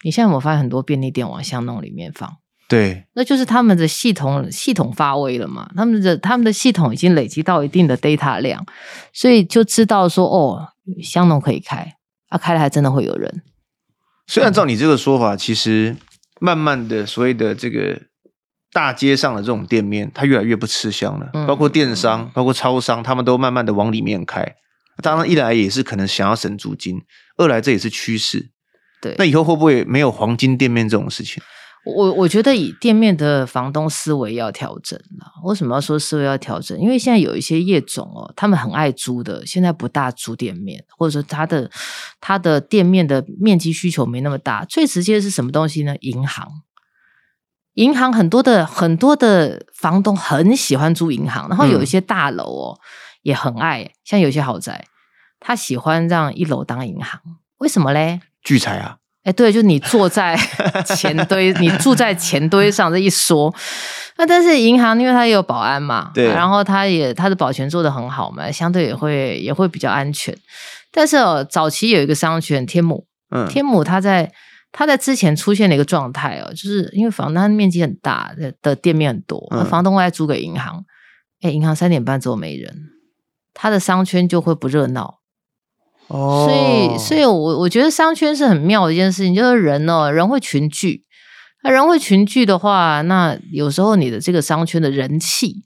[0.05, 2.31] 你现在有没有发现很多便利店往巷弄里面放？
[2.69, 5.69] 对，那就是他们的系统系统发威了嘛。
[5.75, 8.65] 他们的他们的系统已经累积到一定的 data 量，
[9.13, 10.69] 所以就知道说哦，
[11.03, 11.97] 巷弄可以开，
[12.29, 13.43] 啊，开了还真的会有人。
[14.29, 15.97] 所以按照你这个说法，其实
[16.41, 18.01] 慢慢的所谓的这个
[18.75, 21.31] 大街上的这种店面，它越来越不吃香了。
[21.33, 24.45] 嗯、包括电商，包括超商，他们都慢慢的往里面开。
[25.03, 27.01] 当然，一来也是可能想要省租金，
[27.37, 28.51] 二来这也是趋势。
[29.01, 31.43] 对，那以后会不会没有黄金店面这种事情？
[31.85, 35.27] 我我觉得以店面的房东思维要调整了。
[35.45, 36.79] 为什么要说思维要调整？
[36.81, 41.71] 因为现在有一些业种哦，他们很爱租的，现在不大租店面，或者说他的
[42.21, 44.65] 他的店面的面积需求没那么大。
[44.65, 45.95] 最直接的是什么东西呢？
[46.01, 46.49] 银行，
[47.75, 52.79] 银行很多的很多的房东很喜欢租银行，然后有一些大楼哦。
[52.79, 52.83] 嗯
[53.25, 54.85] 也很爱，像有些豪宅，
[55.41, 57.19] 他喜欢让一楼当银行，
[57.57, 58.21] 为什么嘞？
[58.43, 58.99] 聚财啊！
[59.23, 60.37] 哎，对，就你坐在
[60.85, 63.51] 钱堆，你住在钱堆上这一说，
[64.19, 70.37] 那但是银行因为它也有保安嘛，对，然后它也它的保全做得很好嘛，相对也会也会比较安全。
[70.93, 74.31] 但是哦，早期有一个商圈天母，嗯，天母它在
[74.77, 80.85] 它在之前出现了一个状态哦，就是因为房它面积很大的的店面很多，那、嗯、房东会来租给银行，
[81.43, 82.77] 哎，银行三点半之后没人，
[83.55, 85.21] 他的商圈就会不热闹。
[86.09, 91.05] 哦，所以，所以我我觉得商圈是很妙的一件事情，就是人哦，人会群聚，
[91.63, 95.65] 那人会群聚的话，那有时候你的这个商圈的人气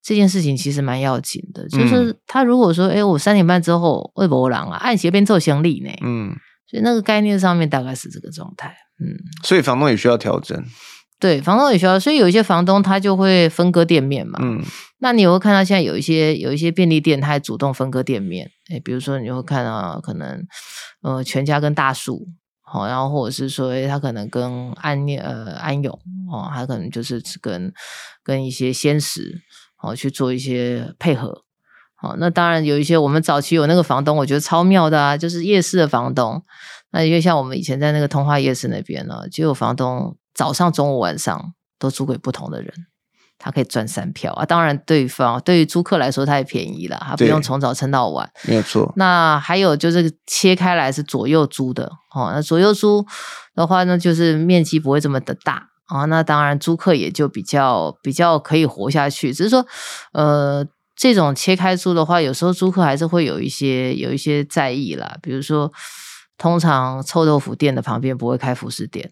[0.00, 1.64] 这件事情其实蛮要紧的。
[1.64, 4.76] 嗯、就是他如果说，哎，我三点半之后会不会狼啊？
[4.76, 5.90] 按斜边做行李呢？
[6.02, 6.36] 嗯，
[6.70, 8.76] 所以那个概念上面大概是这个状态。
[9.00, 10.64] 嗯，所以房东也需要调整。
[11.18, 14.38] 对，房东也需要，所以有一些房东他就会分割店面嘛。
[14.42, 14.62] 嗯，
[15.00, 18.50] 那你会看到现在有一些有一些便利店，他还主动分割店面。
[18.70, 20.46] 诶，比如说你会看到可能
[21.02, 22.26] 呃全家跟大树，
[22.62, 25.92] 好，然后或者是说他可能跟安呃安永
[26.32, 27.70] 哦，他可能就是跟
[28.22, 29.42] 跟一些鲜食
[29.82, 31.42] 哦去做一些配合。
[32.00, 36.42] 好，那当然有一些我们早期有那个房东，我觉得超妙的啊，就是夜市的房东。
[36.92, 40.16] 那因为像我们以前在那个通化夜市那边呢，就有房东。
[40.32, 42.72] 早上、中午、晚上都租给不同的人，
[43.36, 44.46] 他可以赚三票啊！
[44.46, 48.90] 当然，对方对于租客来说太便宜了，他不用从早撑到晚，没有错。
[48.96, 53.04] 那还有就是切开来是左右租的哦，那左右租
[53.54, 56.04] 的话呢，就是面积不会这么的大啊。
[56.06, 59.34] 那当然，租客也就比较比较可以活下去。
[59.34, 59.66] 只是说，
[60.12, 60.64] 呃，
[61.00, 65.72] 这种切开租的话，有时候租客还是会有一些有一些在意啦，比如说，
[66.36, 69.10] 通常臭豆腐店的旁边不会开服饰店。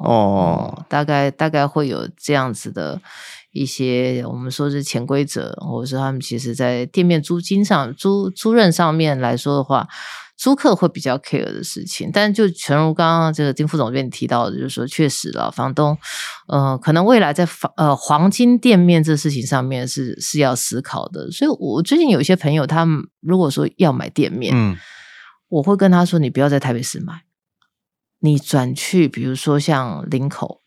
[0.00, 3.00] 哦、嗯，大概大概会有这样子的
[3.52, 9.86] 一些，我们说是潜规则，或者说他们其实在店面租金上、租租任上面来说的话，
[10.36, 12.10] 租客会比较 care 的事情。
[12.12, 15.96] 但就诚如刚刚这个丁副总编提到的，就是说确实了，房东，
[16.48, 21.30] 呃，可能未来在房呃黄金店面这事情上面是是要思考的。
[21.30, 24.76] 所以我最近有一些朋友，他们如果说要买店面，嗯，
[25.48, 27.22] 我会跟他说，你不要在台北市买。
[28.20, 30.62] 你转去，比如说像林口，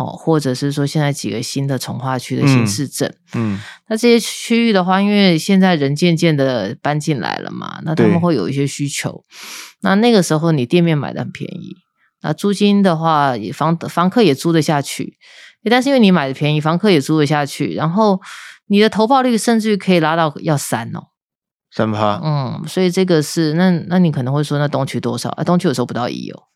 [0.00, 9.22] 哦，或者是说现在几个新的从化区的新市镇，嗯，嗯，那这些区域的话，因为现在人渐渐的搬进来了嘛，那他们会有一些需求，
[9.82, 11.76] 那那个时候你店面买的很便宜，
[12.22, 15.18] 那租金的话，也房房客也租得下去，
[15.70, 18.20] 但是因为你买的便宜，房客也租得下去，然后
[18.68, 21.08] 你的投报率甚至于可以拉到要三哦，
[21.70, 25.44] 三趴，嗯，所以这个是那那你可能会说，那东区多少啊？
[25.44, 26.49] 东区有时候不到一哦。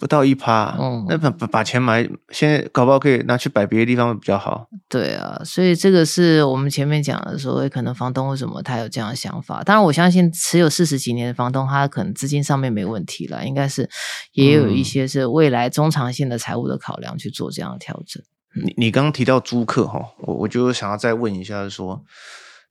[0.00, 4.66] 不到一趴，嗯，那把把钱买，现在搞不好可以拿去摆别的地方比较好。
[4.88, 9.62] 对啊，所以这个是我们前面讲的所谓可能房东为什么他有这样的想法。
[9.62, 13.90] 当然，我相信持有四十几年的房东，他可能资金上面没问题了，应该是
[14.32, 18.22] 也有一些是未来中长线的财务的考量去做这样的调整。
[18.56, 22.02] 嗯、你你刚刚提到租客哈，我我就想要再问一下，说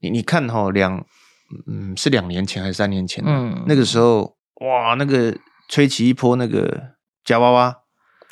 [0.00, 1.06] 你你看哈两
[1.68, 3.22] 嗯是两年前还是三年前？
[3.24, 5.32] 嗯，那个时候哇，那个
[5.68, 6.98] 吹起一波那个。
[7.24, 7.76] 夹娃娃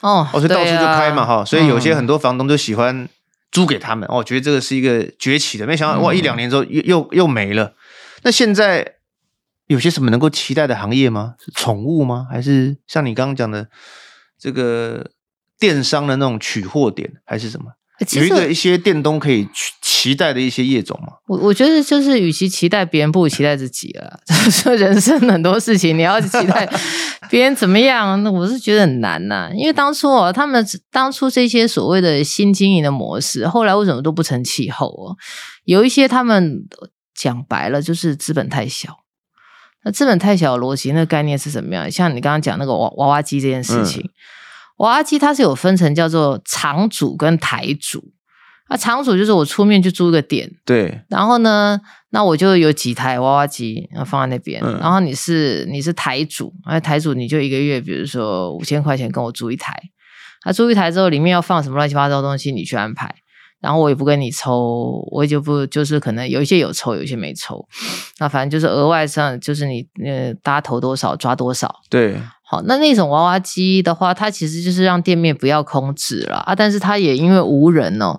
[0.00, 3.08] 哦，哦，所以到处就开嘛哈，啊、所以有些很多房东就喜欢
[3.50, 7.74] 租给他们，哦，觉得这个是一个崛起的，没想到哇，一两年之后又又又没了。
[8.22, 8.96] 那现在
[9.66, 11.34] 有些什么能够期待的行业吗？
[11.38, 12.26] 是宠物吗？
[12.30, 13.68] 还是像你刚刚讲的
[14.38, 15.10] 这个
[15.58, 17.72] 电商的那种取货点，还是什么？
[18.12, 21.14] 有一个一些电动可以期期待的一些业种吗？
[21.26, 24.20] 我我觉得就是，与其期待别人，不如期待自己了。
[24.50, 26.68] 说人生很多事情，你要期待
[27.28, 29.50] 别人怎么样，那我是觉得很难呐、啊。
[29.52, 35.16] 因为当初哦，他们当初这些所谓的新经营的模式，后来为什么都不成气候哦？
[35.64, 36.62] 有一些他们
[37.12, 38.98] 讲白了，就是资本太小。
[39.84, 41.90] 那资本太小的逻辑，那个概念是什么样？
[41.90, 44.02] 像你刚刚讲那个娃娃娃机这件事情。
[44.02, 44.10] 嗯
[44.78, 48.12] 娃娃机它是有分成叫做场主跟台主，
[48.66, 59.72] 啊，场主就是我出面去租个店，对，然后呢，那我就有几台娃娃机放在那边，嗯、然后你是你是台主，啊，台主你就一个月，比如说五千块钱跟我租一台，
[60.42, 63.14] 啊，租一台之后里面要放什么乱七八糟的东西你去安排。
[63.60, 67.66] 然后我也不跟你抽，我也就不就是可能有一些有抽，有一些没抽，
[68.20, 71.80] 那反正就是额外上就是你呃，大家投多少抓多少。
[71.90, 72.16] 对，
[72.50, 78.18] 好，那那种娃娃机的话，它其实就是让店面不要空置了啊，但是它也因为无人哦，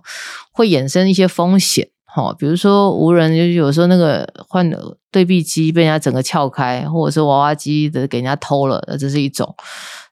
[0.52, 4.70] 会衍生一些风险，哈，比如说无人就是有时候那个换
[5.10, 9.56] 对币机被人家整个撬开，或者是娃娃机的给人家偷了，这是一种。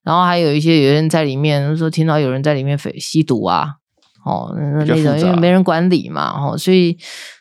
[0.03, 3.75] 然后还有一些有人在里面，说听到有人在里面吸毒啊。
[4.25, 6.97] 哦，那那种因为没人管理嘛，哦，所以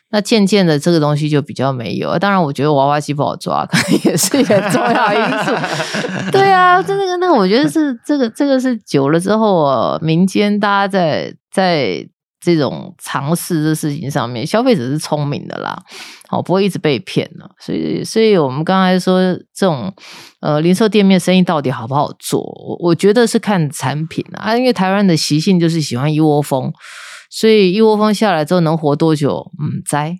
[0.09, 2.17] 那渐渐的这个东西就比较没有。
[2.19, 6.31] 当然，我觉得娃娃机不好抓，可能也是一个重要因素。
[6.31, 12.07] 对啊，这个那我觉得是这个这个是久了之后，民间大家在在。
[12.39, 15.75] 这种尝试的事情上面，消费者是聪明的啦，
[16.29, 17.49] 好，不会一直被骗了。
[17.59, 19.19] 所以，所以我们刚才说
[19.53, 19.91] 这种
[20.39, 26.71] 呃零售店面生意到底好不好做，我我觉得是看产品啊，因为台湾的习性就是喜欢一窝蜂，
[27.29, 29.51] 所以一窝蜂下来之后能活多久？
[29.59, 30.17] 嗯，栽。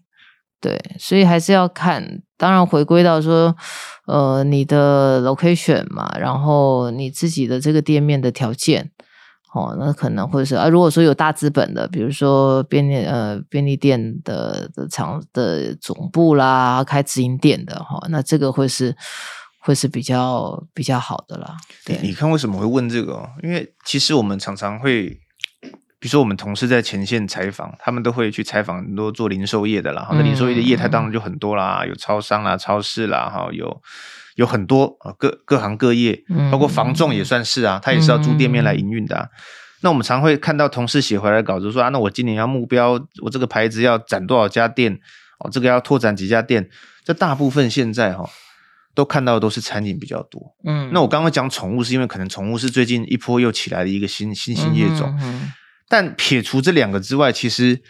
[0.60, 3.56] 对，所以还是要看，当然回归到说，
[4.08, 8.92] 呃，你的 location 嘛，然后你自己的这个店面的条件。
[9.54, 18.96] 哦，那可能会是啊，如果说有大资本的，比如说便利呃便利店的的厂的总部啦，开直营店的哈、哦，那这个会是
[19.62, 21.56] 会是比较比较好的啦。
[21.86, 23.28] 对，你看为什么会问这个？
[23.42, 25.18] 因为其实我们常常会，
[26.00, 30.08] 比如说我们同事在前线采访，他们都会去采访很多做零售业的啦。
[30.12, 33.82] 那零售业的业态当然就很多啦，嗯、有超商啦、超市啦，哈，有。
[34.38, 39.24] 有很多啊，各各行各业，包括房仲也算是啊，他也是要租店面来营运的啊。
[39.24, 39.30] 嗯、
[39.82, 44.94] 那我们常会看到同事写回来的稿子说啊，那我今年要目标，我这个牌子要展多少家店
[45.40, 46.70] 哦，这个要拓展几家店。
[47.04, 48.30] 这大部分现在哈、哦，
[48.94, 50.56] 都看到的都是餐饮比较多。
[50.64, 55.52] 嗯，那我刚刚讲宠物是因为可能宠物是最近一波又起来的一个新新兴业种，嗯嗯嗯、
[55.88, 57.82] 但撇除这两个之外，其实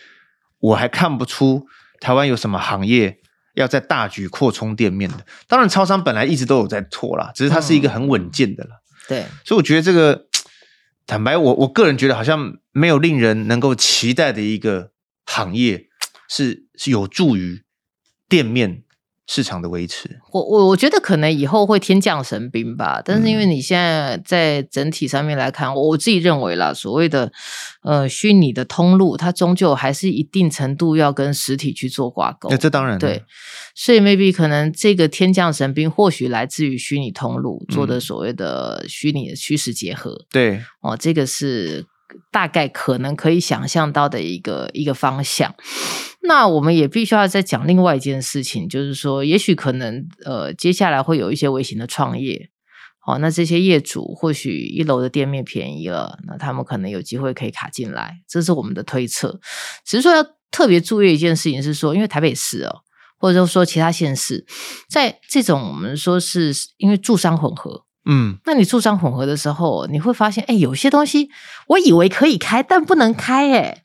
[0.60, 1.68] 我还看不出
[2.00, 3.20] 台湾有什么行业。
[3.54, 8.94] 要在大举扩充店面的，当然超商本来一直都有在拓啦，只是它是一个很稳健的了、嗯。
[9.10, 10.28] 对，所以我觉得这个，
[11.08, 14.92] 坦白我我个人觉得好像没有令人能够期待的一个
[15.26, 15.88] 行业
[16.30, 17.64] 是是有助于
[18.30, 18.84] 店面。
[19.28, 27.30] 市场的维持，我我我觉得可能以后会天降神兵吧，但是因为你现在在整体上面来看，我、嗯、我自己认为啦，所谓的
[27.84, 32.48] 呃虚拟的通路，它终究还是一定程度要跟实体去做挂钩。
[32.50, 32.98] 那这当然。
[32.98, 33.22] 对，
[33.76, 40.26] 所以 maybe 可能这个天降神兵或许来自于虚拟通路做的所谓的虚拟的虚实结合。
[40.32, 40.62] 对。
[40.82, 41.86] 哦，这个是
[42.32, 45.56] 大概可能可以想象到的一个一个方向。
[46.24, 52.50] 那我们也必须要再讲另外一件事情，就是说，也许可能呃，接下来会有一些微型的创业，
[53.00, 59.40] 好、哦，那这些业主或许一楼的店面便宜了，那他们可能有机会可以卡进来，这是我们的推测。
[59.86, 62.82] 只是说要特别注意一件事情是说，因为台北市哦，
[63.18, 64.46] 或者说其他县市，
[64.90, 71.30] 在这种我们说是因为住商混合，嗯，那你住商混合的时候，你会发现，哎，有些东西
[71.68, 73.84] 我以为可以开，但不能开，哎。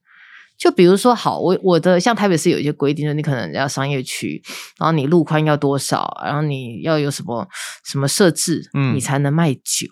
[0.59, 4.41] 就比如说，好，我我的像台北市有一些规定，就你可能要商业区，
[4.79, 7.49] 然后你路宽要多少，然后你要有什么
[7.85, 9.89] 什么设置，嗯，你才能卖酒。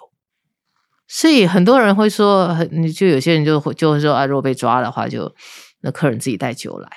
[1.09, 5.35] 所以很多人会说，你就有些人就会就会说啊，如果被抓的话就，就
[5.81, 6.89] 那客人自己带酒来。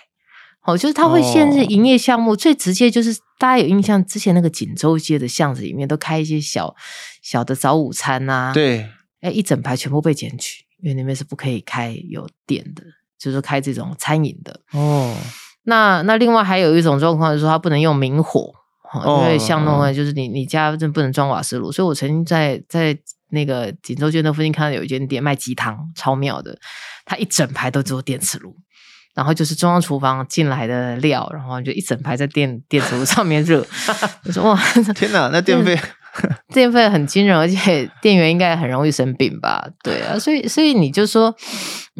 [0.65, 6.75] 哦，就是他会限制营业项目，哦、最直接就是大家有印象，之前那个锦州街的巷子里面都开一些小
[7.23, 8.88] 小的早午餐呐、啊，对，
[9.21, 12.83] 哎，一整排全部被检举，因为那边是不可以开有店的。
[13.19, 15.15] 就是开这种餐饮的哦，
[15.63, 18.53] 那那另外还有一种状况，就是说它不能用明火，
[18.93, 22.97] 哦、因为像那种就是你你家真不能装瓦斯炉，所以我曾经在在
[23.29, 26.59] 那个锦州街那附近看到有一间店卖鸡汤，超妙的，
[27.05, 28.53] 它一整排都只有电磁炉，
[29.15, 33.65] 然后就是中央厨房进来的料，然后就一整排在电电磁炉上面热，
[34.27, 34.62] 我说哇，
[34.93, 35.79] 天哪，那电费。
[36.54, 39.67] 电费很惊人，而且店员应该很容易生病吧？
[39.84, 41.36] 对啊，所以所以你就说，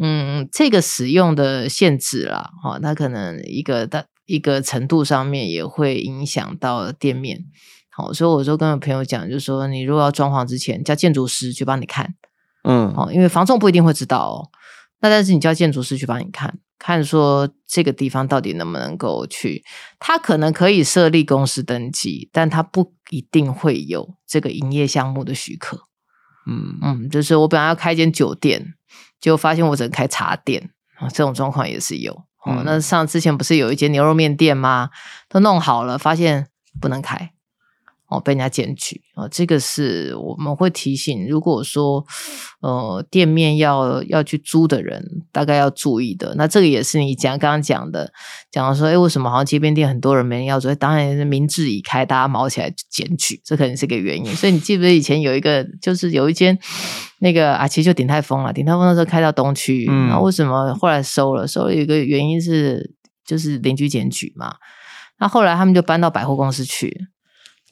[0.00, 7.40] 嗯，这个使用的限制啦，哈，它可能一个大一个程度上面也会影响到店面。
[7.90, 12.14] 好，所以我就跟我朋友讲，就是说，你如果要装潢之前，叫建筑师去帮你看，
[12.62, 14.50] 嗯，好，因为房仲不一定会知道哦。
[15.00, 16.58] 那但是你叫建筑师去帮你看。
[16.76, 19.62] 看说这个地方到底能不能够去，
[19.98, 25.82] 他可能可以设立公司登记，但他不一定会有这个营业项目的许可。
[26.46, 28.74] 嗯嗯，就是我本来要开一间酒店，
[29.20, 32.12] 结果发现我只能开茶店啊，这种状况也是有。
[32.44, 34.90] 哦，嗯，那上之前不是有一间牛肉面店吗？
[35.28, 36.48] 都弄好了，发现
[36.80, 37.33] 不能开。
[38.14, 42.04] 哦，被人家检举啊，这个是我们会提醒，如果说
[42.60, 46.34] 呃店面要要去租的人，大概要注意的。
[46.36, 48.12] 那这个也是你讲刚刚讲的，
[48.50, 50.74] 讲的说，哎，为什么好像街边店很多人没人要租？
[50.74, 54.26] 当然是民智已开，大家卯起来检举，这可能是个原因。
[54.36, 56.58] 所以你记不记得以前有一个，就是有一间
[57.18, 61.46] 那个啊，其实就鼎泰丰了，鼎泰丰那时候开到东区，嗯，那为什么后来收了？
[61.46, 62.94] 收了有一个原因是
[63.26, 64.54] 就是邻居检举嘛。
[65.18, 67.06] 那后来他们就搬到百货公司去。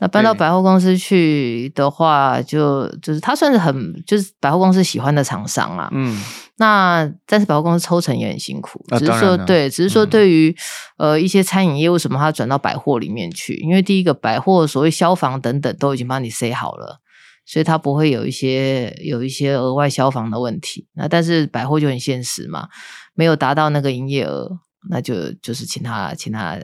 [0.03, 5.89] 那搬到百货公司去的话就，就就是他算是很就是百货公司喜欢的厂商啊。
[5.93, 6.21] 嗯，
[6.57, 10.51] 那但是百货公司抽成也很辛苦，啊、只是说对，只是说对于、
[10.97, 13.55] 嗯、呃一些餐饮业，为什么他转到百货里面去？
[13.55, 17.01] 因为第一个百货所谓消防等等都已经帮你塞好了，
[17.47, 20.89] 所以他不会有一些有一些额外消防的问题。
[20.95, 22.67] 那但是百货就很现实嘛，
[23.15, 24.59] 没有达到那个营业额，
[24.91, 26.59] 那就就是请他请他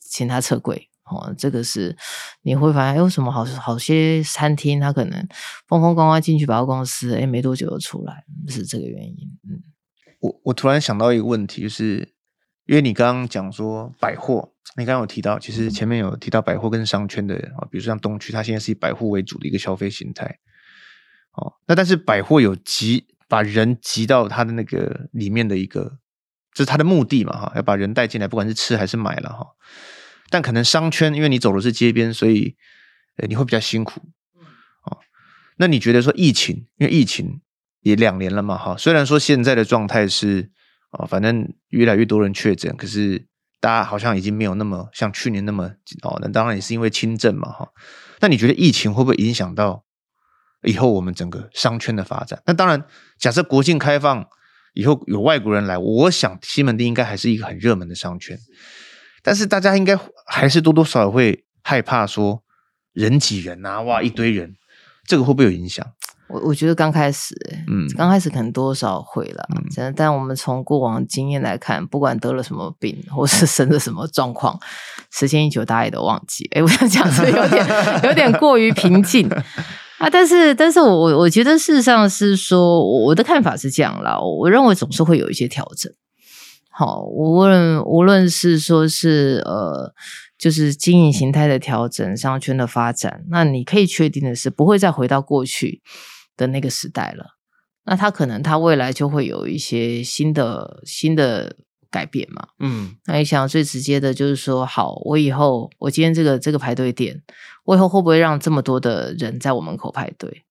[0.00, 0.88] 请他撤柜。
[1.12, 1.96] 哦，这个是
[2.42, 5.28] 你会发现，哎，什么好好些餐厅他可能
[5.68, 9.38] 风风光光进去百货公司，哎，没多久就出来，是这个原因。
[9.48, 9.62] 嗯，
[10.20, 12.12] 我我突然想到一个问题，就是
[12.66, 20.38] 因为你刚刚讲说百货，你刚刚有提到，其实前面有提到百货跟商圈的啊，比如说像东区，它现在是以百货为主的一个消费形态。
[21.32, 25.98] 哦，那但是百货有集把人集到它的那个里面的一个，
[26.52, 29.46] 这是它的目的嘛，哈，要把人带进来，不管是吃还是买了，哈。
[30.32, 32.56] 但可能商圈，因为你走的是街边，所以
[33.18, 34.00] 呃你会比较辛苦
[34.80, 34.96] 啊。
[35.58, 37.42] 那你觉得说疫情，因为疫情
[37.82, 40.50] 也两年了嘛，哈，虽然说现在的状态是
[40.90, 43.26] 啊，反正越来越多人确诊，可是
[43.60, 45.64] 大家好像已经没有那么像去年那么
[46.02, 46.18] 哦。
[46.22, 47.68] 那当然也是因为轻症嘛，哈。
[48.20, 49.84] 那你觉得疫情会不会影响到
[50.62, 52.42] 以后我们整个商圈的发展？
[52.46, 52.84] 那当然，
[53.18, 54.26] 假设国境开放
[54.74, 58.38] 以后有外国人来，我想西门町应该还是一个很热门的商圈。
[59.22, 62.42] 但是大家应该还是多多少少会害怕说
[62.92, 64.56] 人挤人啊，哇，一堆人，
[65.06, 65.86] 这个会不会有影响？
[66.28, 67.34] 我我觉得刚开始，
[67.68, 74.58] 嗯，刚开始可能多少会了，嗯，但我们从过往经验来看，不管得了什么病， 或是生了什么状况，
[75.10, 76.48] 时间一久，大家也都忘记。
[76.54, 77.66] 哎， 我想讲是有点
[78.04, 79.28] 有点过于平静
[79.98, 80.08] 啊。
[80.10, 85.92] 但是，但是我我我觉得事实上是说，我的看法是这样啦，我认为总是会有一些调整。
[86.74, 89.92] 好，无论无论是说是呃，
[90.38, 95.82] 就是经营形态的调整、商圈的发展，那你可以确定的是，不会再回到过去
[96.36, 97.36] 的那个时代了。
[97.84, 101.56] 那它可能它未来就会有一些新的新的
[101.90, 102.48] 改变嘛。
[102.58, 107.22] 嗯，那你想最直接的就是说，好，我以后我今天这个这个排队店，
[107.64, 110.44] 我以后会不会让这么多的人在我门口排队？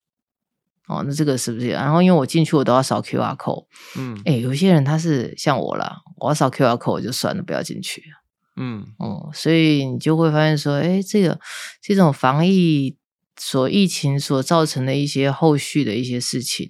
[0.87, 1.69] 哦，那这个是不是？
[1.69, 3.65] 然后因为我进去我都要扫 QR code，
[3.97, 8.03] 嗯，哎，有些人他是像我啦，我要扫 QR code 我就算了，不要进去。
[8.57, 11.39] 嗯，哦、嗯，所以你就会发现说，哎，这个
[11.81, 12.97] 这种防疫
[13.39, 16.69] 所疫情所造成的一些后续的一些事情，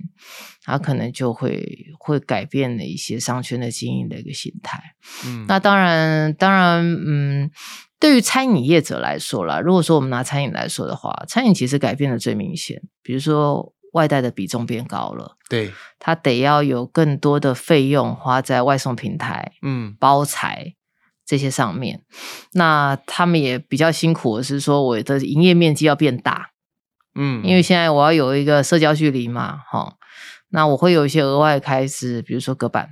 [0.64, 4.80] 它可能就会会改变了一些商圈的经营的一个形态。
[5.26, 7.50] 嗯，那当然，当然，嗯，
[8.00, 13.74] 对于餐饮业者来说啦，如果说我们拿餐饮来说的话，餐饮其实改变的最明显，比如说。
[13.92, 20.76] 外带的比重变高了，对，他得要有更多的费用花在外送平台、嗯，包材
[21.26, 22.02] 这些上面。
[22.54, 26.52] 那他们也比较辛苦的是说，我的营业面积要变大，
[27.16, 29.98] 嗯，因为现在我要有一个社交距离嘛，哈。
[30.54, 32.90] 那我会有一些额外开支，比如说隔板，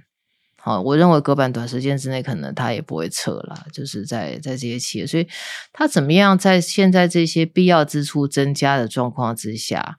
[0.58, 5.28] 好，我认为隔板短时间之内可能他也不会撤了，就是在在这些企业，所以
[5.72, 9.97] 他怎么样在现在这些必要支出增加的状况之下。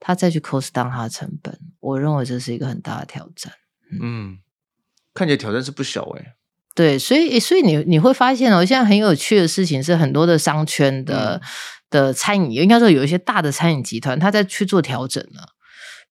[0.00, 3.52] 他再去 cost down 他的成本，我认为这是一个很大的挑战。
[3.92, 4.38] 嗯，嗯
[5.14, 6.32] 看起来挑战是不小诶。
[6.74, 11.40] 对，所以所以你你会发现哦，现在很有趣的事情是，很多的商圈的、嗯、
[11.90, 15.54] 的餐饮，应该说有一些大的餐饮集团，他在去做调整了。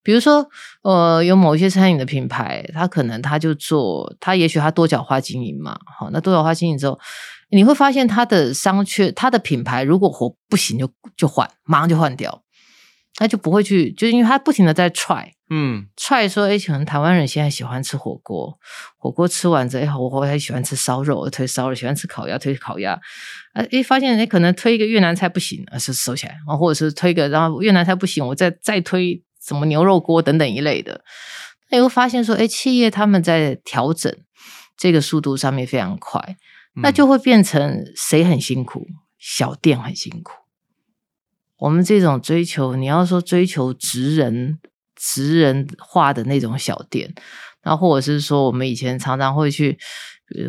[0.04, 0.50] 比如说，
[0.84, 5.80] 呃，有某一些餐饮的品牌，他可能他就做，他也许他多角化经营嘛。
[5.98, 7.00] 好，那多角化经营之后，
[7.52, 12.44] 你会发现他的商圈，他的品牌如果活不行，就就换，马上就换掉。
[13.20, 18.58] 他就不会去，就是因为他不停的在 try，嗯，try 说，哎，可能台湾人现在喜欢吃火锅，
[18.98, 22.98] 火锅吃完之后，哎，我我还喜欢吃烧肉，我推烧肉，喜欢吃烤鸭，推烤鸭，
[23.52, 31.04] 哎，发现哎，可能推一个越南菜不行，啊，是收起来，啊，或者是推一个，然后越南菜不行，我再再推什么牛肉锅等等一类的，
[31.72, 34.16] 那你会发现说，哎，企业他们在调整
[34.78, 36.38] 这个速度上面非常快，
[36.82, 38.88] 那就会变成谁很辛苦？
[39.18, 40.32] 小店很辛苦。
[41.60, 44.58] 我们这种追求，你要说追求职人、
[44.96, 47.14] 职人化的那种小店，
[47.64, 49.78] 那或者是说，我们以前常常会去，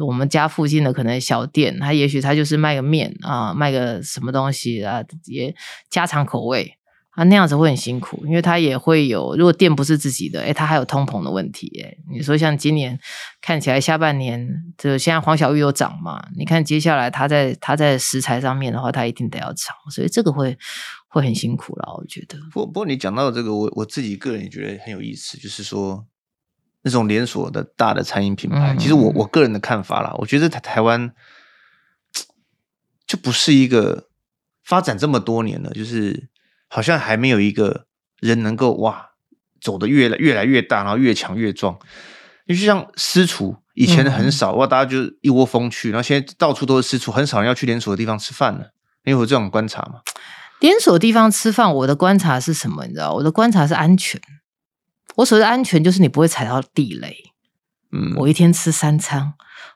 [0.07, 5.55] 我们家附近的可能小店，他也许他就是卖个面啊，卖个什么东西啊，也
[5.91, 6.77] 家常口味。
[7.17, 12.97] 啊，那样子会很辛苦，因为他也会有，如果店不是自己的，诶，他还有通膨的问题，诶，你说像今年
[13.41, 14.49] 看起来下半年，
[14.79, 16.25] 就现在黄小玉有涨嘛？
[16.39, 20.57] 你看接下来他在他在食材上面的话，他一定得要涨，所以这个会
[21.11, 22.39] 会很辛苦了，我觉得。
[22.51, 26.07] 不不过你讲到这个，我我自己个人也觉得很有意思，就是说
[26.81, 31.13] 那种连锁的大的餐饮品牌，嗯、其实我我个人的看法啦，我觉得台台湾
[33.07, 34.09] 就不是一个
[34.65, 36.31] 发展这么多年了，就是。
[36.73, 37.87] 好像还没有一个
[38.21, 39.11] 人能够哇，
[39.61, 41.77] 走得越来越来越大，然后越强越壮。
[42.47, 48.71] 你就像私厨，以前很少，哇、嗯，大家就一窝蜂去，然后现在到处都是私厨，很少人要去连锁的地方吃饭了。
[49.03, 50.03] 你有这种观察吗？
[50.61, 52.87] 连锁地方吃饭，我的观察是什么？
[52.87, 54.21] 你知道，我的观察是安全。
[55.17, 57.17] 我所谓的安全，就是你不会踩到地雷。
[57.93, 59.35] 嗯，我一天吃三餐，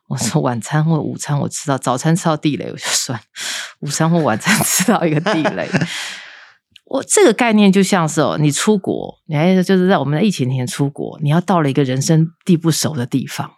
[0.08, 3.20] 我说晚餐或午餐我吃到，早餐吃到地雷我就算，
[3.80, 5.68] 午餐或晚餐吃到一个地雷。
[6.86, 13.50] 我这个概念就像是哦，你出国，你还就是在我们的疫情前出国，你要到了一个人生地不熟的地方，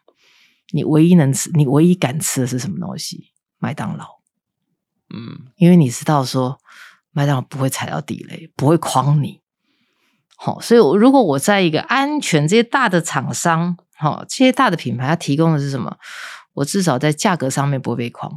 [0.71, 3.33] 你唯一能吃，你唯一敢吃的是什么东西？
[3.59, 4.07] 麦当劳。
[5.13, 6.59] 嗯，因为你知道说。
[7.17, 9.41] 麦当劳不会踩到地雷，不会诓你。
[10.37, 15.97] 好，所以如果我在一个安全，这些大的厂商，好，这些大的品牌，它提供的是什么？
[16.53, 18.31] 我至少在价格上面不会被诓，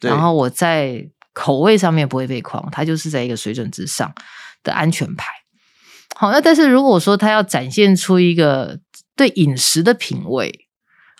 [0.00, 4.12] 然后我在口味上面不会被诓，它就是在一个水准之上
[4.64, 5.32] 的安全牌。
[6.16, 8.80] 好，那但是如果说它要展现出一个
[9.14, 10.66] 对饮食的品味，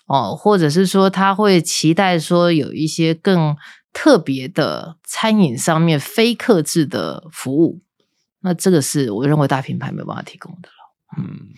[0.06, 3.56] 哦，或者是说他会期待说有一些更。
[3.98, 7.80] 特别的餐饮上面非客制的服务，
[8.40, 10.74] 那这个是我认为大品牌没有办法提供的了。
[11.16, 11.48] 嗯，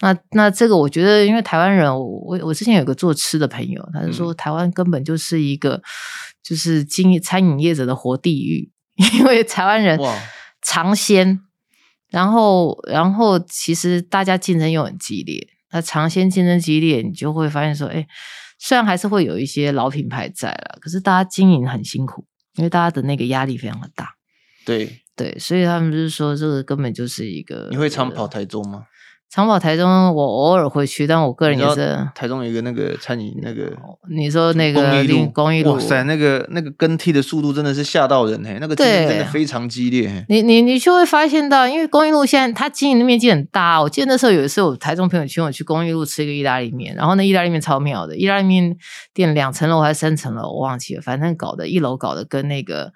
[0.00, 5.82] 那那这个我觉得，因为台湾人，我我之前有个做吃的朋友，他就说台湾根本就是一个
[6.42, 8.70] 就是经营餐饮业者的活地狱，
[9.18, 9.98] 因为台湾人
[10.60, 11.40] 尝鲜，
[12.10, 18.06] 然后然后其实大家竞争又很激烈，那尝鲜竞争激烈，你就会发现说，哎。
[18.58, 24.14] 虽然还是会有一些老品牌在了，可是大家经营很辛苦，因为大家的那个压力非常的大。
[24.64, 27.68] 对对，所以他们就是说，这个根本就是一个。
[27.70, 28.84] 你会常跑台中吗？
[29.28, 31.98] 长跑台中，我偶尔会去，但我个人也是。
[32.14, 33.70] 台中有一个那个餐饮，那个
[34.08, 40.24] 你说那个公益路，公益路，哇塞，那个那个更替的速度真的是吓到人嘿，那个竞争真的非常激烈。
[40.28, 43.82] 你你你就会发现到，因为公益路现在它经营的面积很大。
[43.82, 48.76] 我记得那时候有一次，我台中朋友请我去公益路吃一个意大利面，然后那意大利面超妙的，意大利面
[49.12, 52.92] 店两层楼还是三层楼，我忘记了，反正搞的一楼搞的跟那个。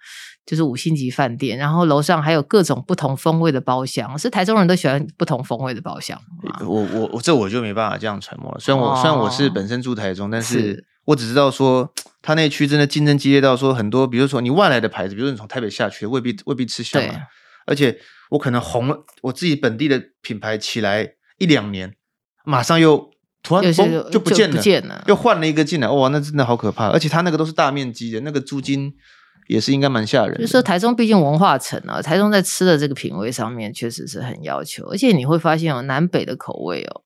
[0.50, 6.20] 就是五星级饭店，然后楼上还有各种不同风味的包厢，是台中人都喜欢不同风味的包厢。
[6.66, 8.58] 我我我这我就没办法这样揣摩了。
[8.58, 11.88] 虽然我、哦、虽然我是本身住台中，但是我只知道说
[12.20, 17.00] 他那区真的竞争激烈到说很多，比如说你外来的牌子，比如说你从台北下去，未必未必吃香。
[17.66, 17.96] 而且
[18.30, 21.94] 我可能红了，我自己本地的品牌起来一两年，
[22.44, 23.08] 马上又
[23.44, 23.72] 突然
[24.10, 26.88] 就不见了，不见了，又换了一个进来，哇，那真的好可怕。
[26.88, 28.92] 而且他那个都是大面积的，那个租金。
[29.50, 30.38] 也是应该蛮吓人的。
[30.38, 37.02] 就是说，台中毕竟文化城啊，台中在吃的这个品味上面确实是很要求，而且你会发现哦，南北的口味哦，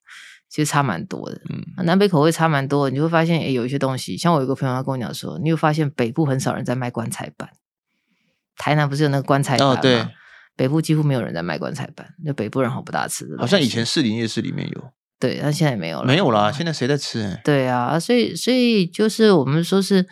[0.51, 1.41] 其实差蛮多的。
[1.49, 7.49] 嗯，南北口味差蛮多的，你就会发现，诶，有一些东西，像我有一个朋友他跟我讲说，你有发现北部很少人在卖棺材板，
[8.59, 9.75] 台南不是有那个棺材板吗？
[9.75, 10.07] 哦，对，
[10.55, 13.27] 北部几乎没有人在卖棺材板，那北部人好不大吃。
[13.39, 14.91] 好像以前士林夜市里面有。
[15.21, 16.53] 对，但现在也没有了，没有了。
[16.53, 17.41] 现在谁在吃？
[17.45, 20.07] 对啊，所以所以就是我们说是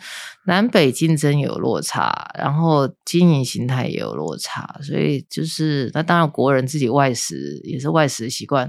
[0.45, 8.67] 南北竞争有落差，然后经营形态也有落差，所以就是那当然国人自己外食也是外食习惯，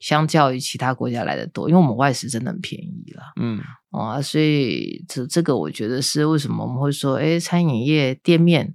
[0.00, 3.22] 相较于其他国家来的多，因为我们外食真的很便宜了。
[3.40, 3.58] 嗯
[3.90, 8.74] 啊，所以这这个我觉得是为什么我们会说，哎，餐饮业店面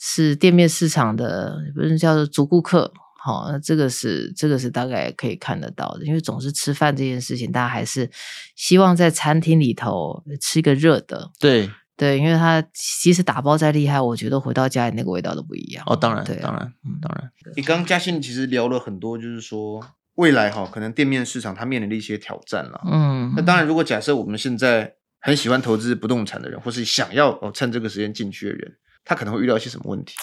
[0.00, 2.92] 是店面市场的，不是叫做足顾客。
[3.24, 8.10] 好，那这个是这个是大概可以看得到的，因为总是吃饭这件事情，大家还是
[8.56, 11.30] 希望在餐厅里头吃一个热的。
[11.38, 15.84] 对对，因为它即使打包再厉害，我觉得回到家里那个味道都不一样。
[15.86, 17.30] 哦，当然，对啊、当然，嗯，当然。
[17.54, 19.80] 你刚刚嘉信其实聊了很多，就是说
[20.16, 22.80] 未来哈，可能店面市场它面临的一些挑战了。
[22.90, 28.72] 嗯，那当然，如果假设我们现在很喜欢投资不动产的人，或是想要哦趁这个时间进去的人，
[29.04, 30.14] 他可能会遇到一些什么问题？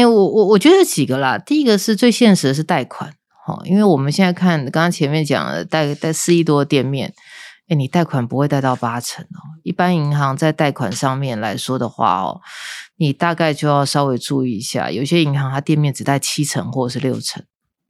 [0.00, 1.36] 诶，我我我觉得几个啦。
[1.36, 3.12] 第一个是最现实的是贷款，
[3.44, 7.12] 哈，因为我们现在看刚刚前面讲的贷贷四亿多的店面，
[7.68, 9.60] 诶，你贷款不会贷到八成哦。
[9.62, 12.40] 一般银行在贷款上面来说的话哦，
[12.96, 17.44] 你大概就要稍微注意一下，有些银行它店面只贷七成或者是六成，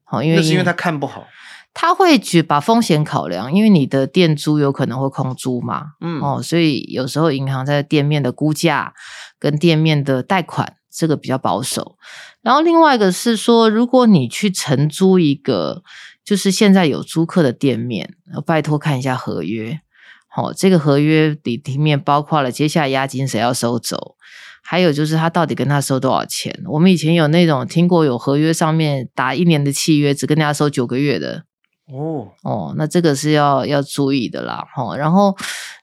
[0.05, 1.27] 好，因为那是因为他看不好，
[1.73, 8.95] 他会去把风险考量，因为你的店租有可能会空租嘛，嗯，哦，所以有时候银行在店面的估价
[9.39, 10.75] 跟店面的贷款。
[10.93, 11.97] 这个比较保守，
[12.43, 15.83] 然后另外一个是说，如果你去承租一个，
[16.25, 18.15] 就是现在有租客的店面，
[18.45, 19.81] 拜托看一下合约，
[20.29, 24.17] 好、哦，这个合约里里面包括了接下来押金谁要收走，
[24.63, 26.61] 还有就是他到底跟他收多少钱。
[26.67, 31.45] 我们以前有那种听过有合约上面打一年的契约，只跟人家收九个月的。
[31.93, 34.97] 哦哦，那这个是要要注意的啦，哈。
[34.97, 35.37] 然后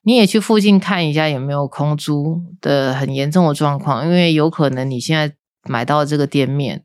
[0.07, 6.81] 你也去附近看一下有没有空租的很严重的状况，因为有可能你现在买到这个店面，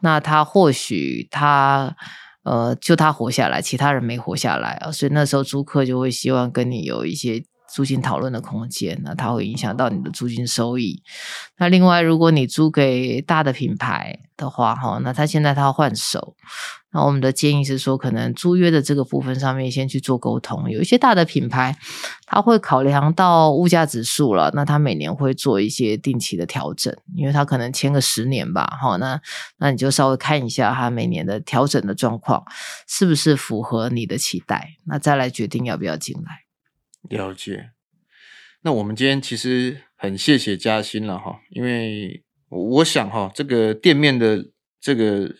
[0.00, 1.96] 那他或许他
[2.44, 7.42] 呃，就他活下来，其他人没活下来啊，所以那时候租客就会希望跟你有一些。
[7.74, 11.02] 租金讨论的空间，那它会影响到你的租金收益。
[11.56, 16.36] 那另外，如果你租给大的品牌的话，哈，那他现在他要换手，
[16.92, 20.70] 那我们的建议是说，可能租约的这个部分上面先去做沟通。
[20.70, 21.74] 有一些大的品牌，
[22.26, 29.20] 他会考量到物价指数了，那他每年会做一些定期的调整，因为他可能签个十年吧，哈，那
[29.58, 32.44] 那你就稍微看一下他每年的调整的状况
[32.86, 36.42] 是不是符合你的期待，那再来决定要不要进来。
[37.08, 37.70] 了解，
[38.60, 45.34] 那我们今天其实很谢谢嘉欣了哈，因为我想哈，这个店面的这个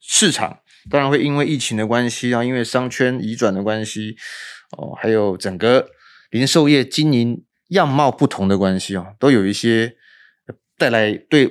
[0.00, 4.16] 市场当然会因为疫情的关系啊，因为商圈移转的关系
[4.76, 5.88] 哦，还有整个
[6.30, 9.96] 零售业经营样貌不同的关系哦，都有一些
[10.78, 11.50] 带来对，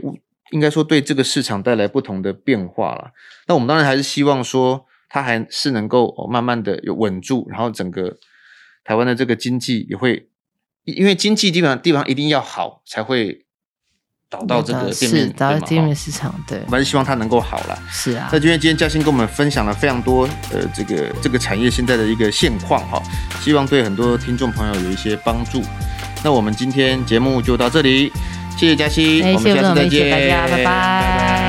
[0.51, 3.11] 应该说对这个市场带来不同的变化了。
[3.47, 8.17] 那我们当然还是希望说，它还是能够慢慢的有稳住，然后整个。
[8.87, 10.29] 台湾的这个经济也会，
[10.83, 13.44] 因为经济地方地方一定要好，才会
[14.35, 16.33] 导到这个店面，找到店面市场。
[16.47, 17.77] 对，我们还是希望它能够好了。
[17.91, 18.29] 是啊。
[18.31, 23.01] 那今天今天嘉欣跟我们分享了非常多，呃，这个这个产业现在的一个现况哈，
[23.41, 25.61] 希望对很多听众朋友有一些帮助。
[26.23, 28.11] 那我们今天节目就到这里，
[28.57, 30.57] 谢谢嘉欣，欸、我们下次再见，大家，拜拜。
[30.57, 31.44] 拜拜。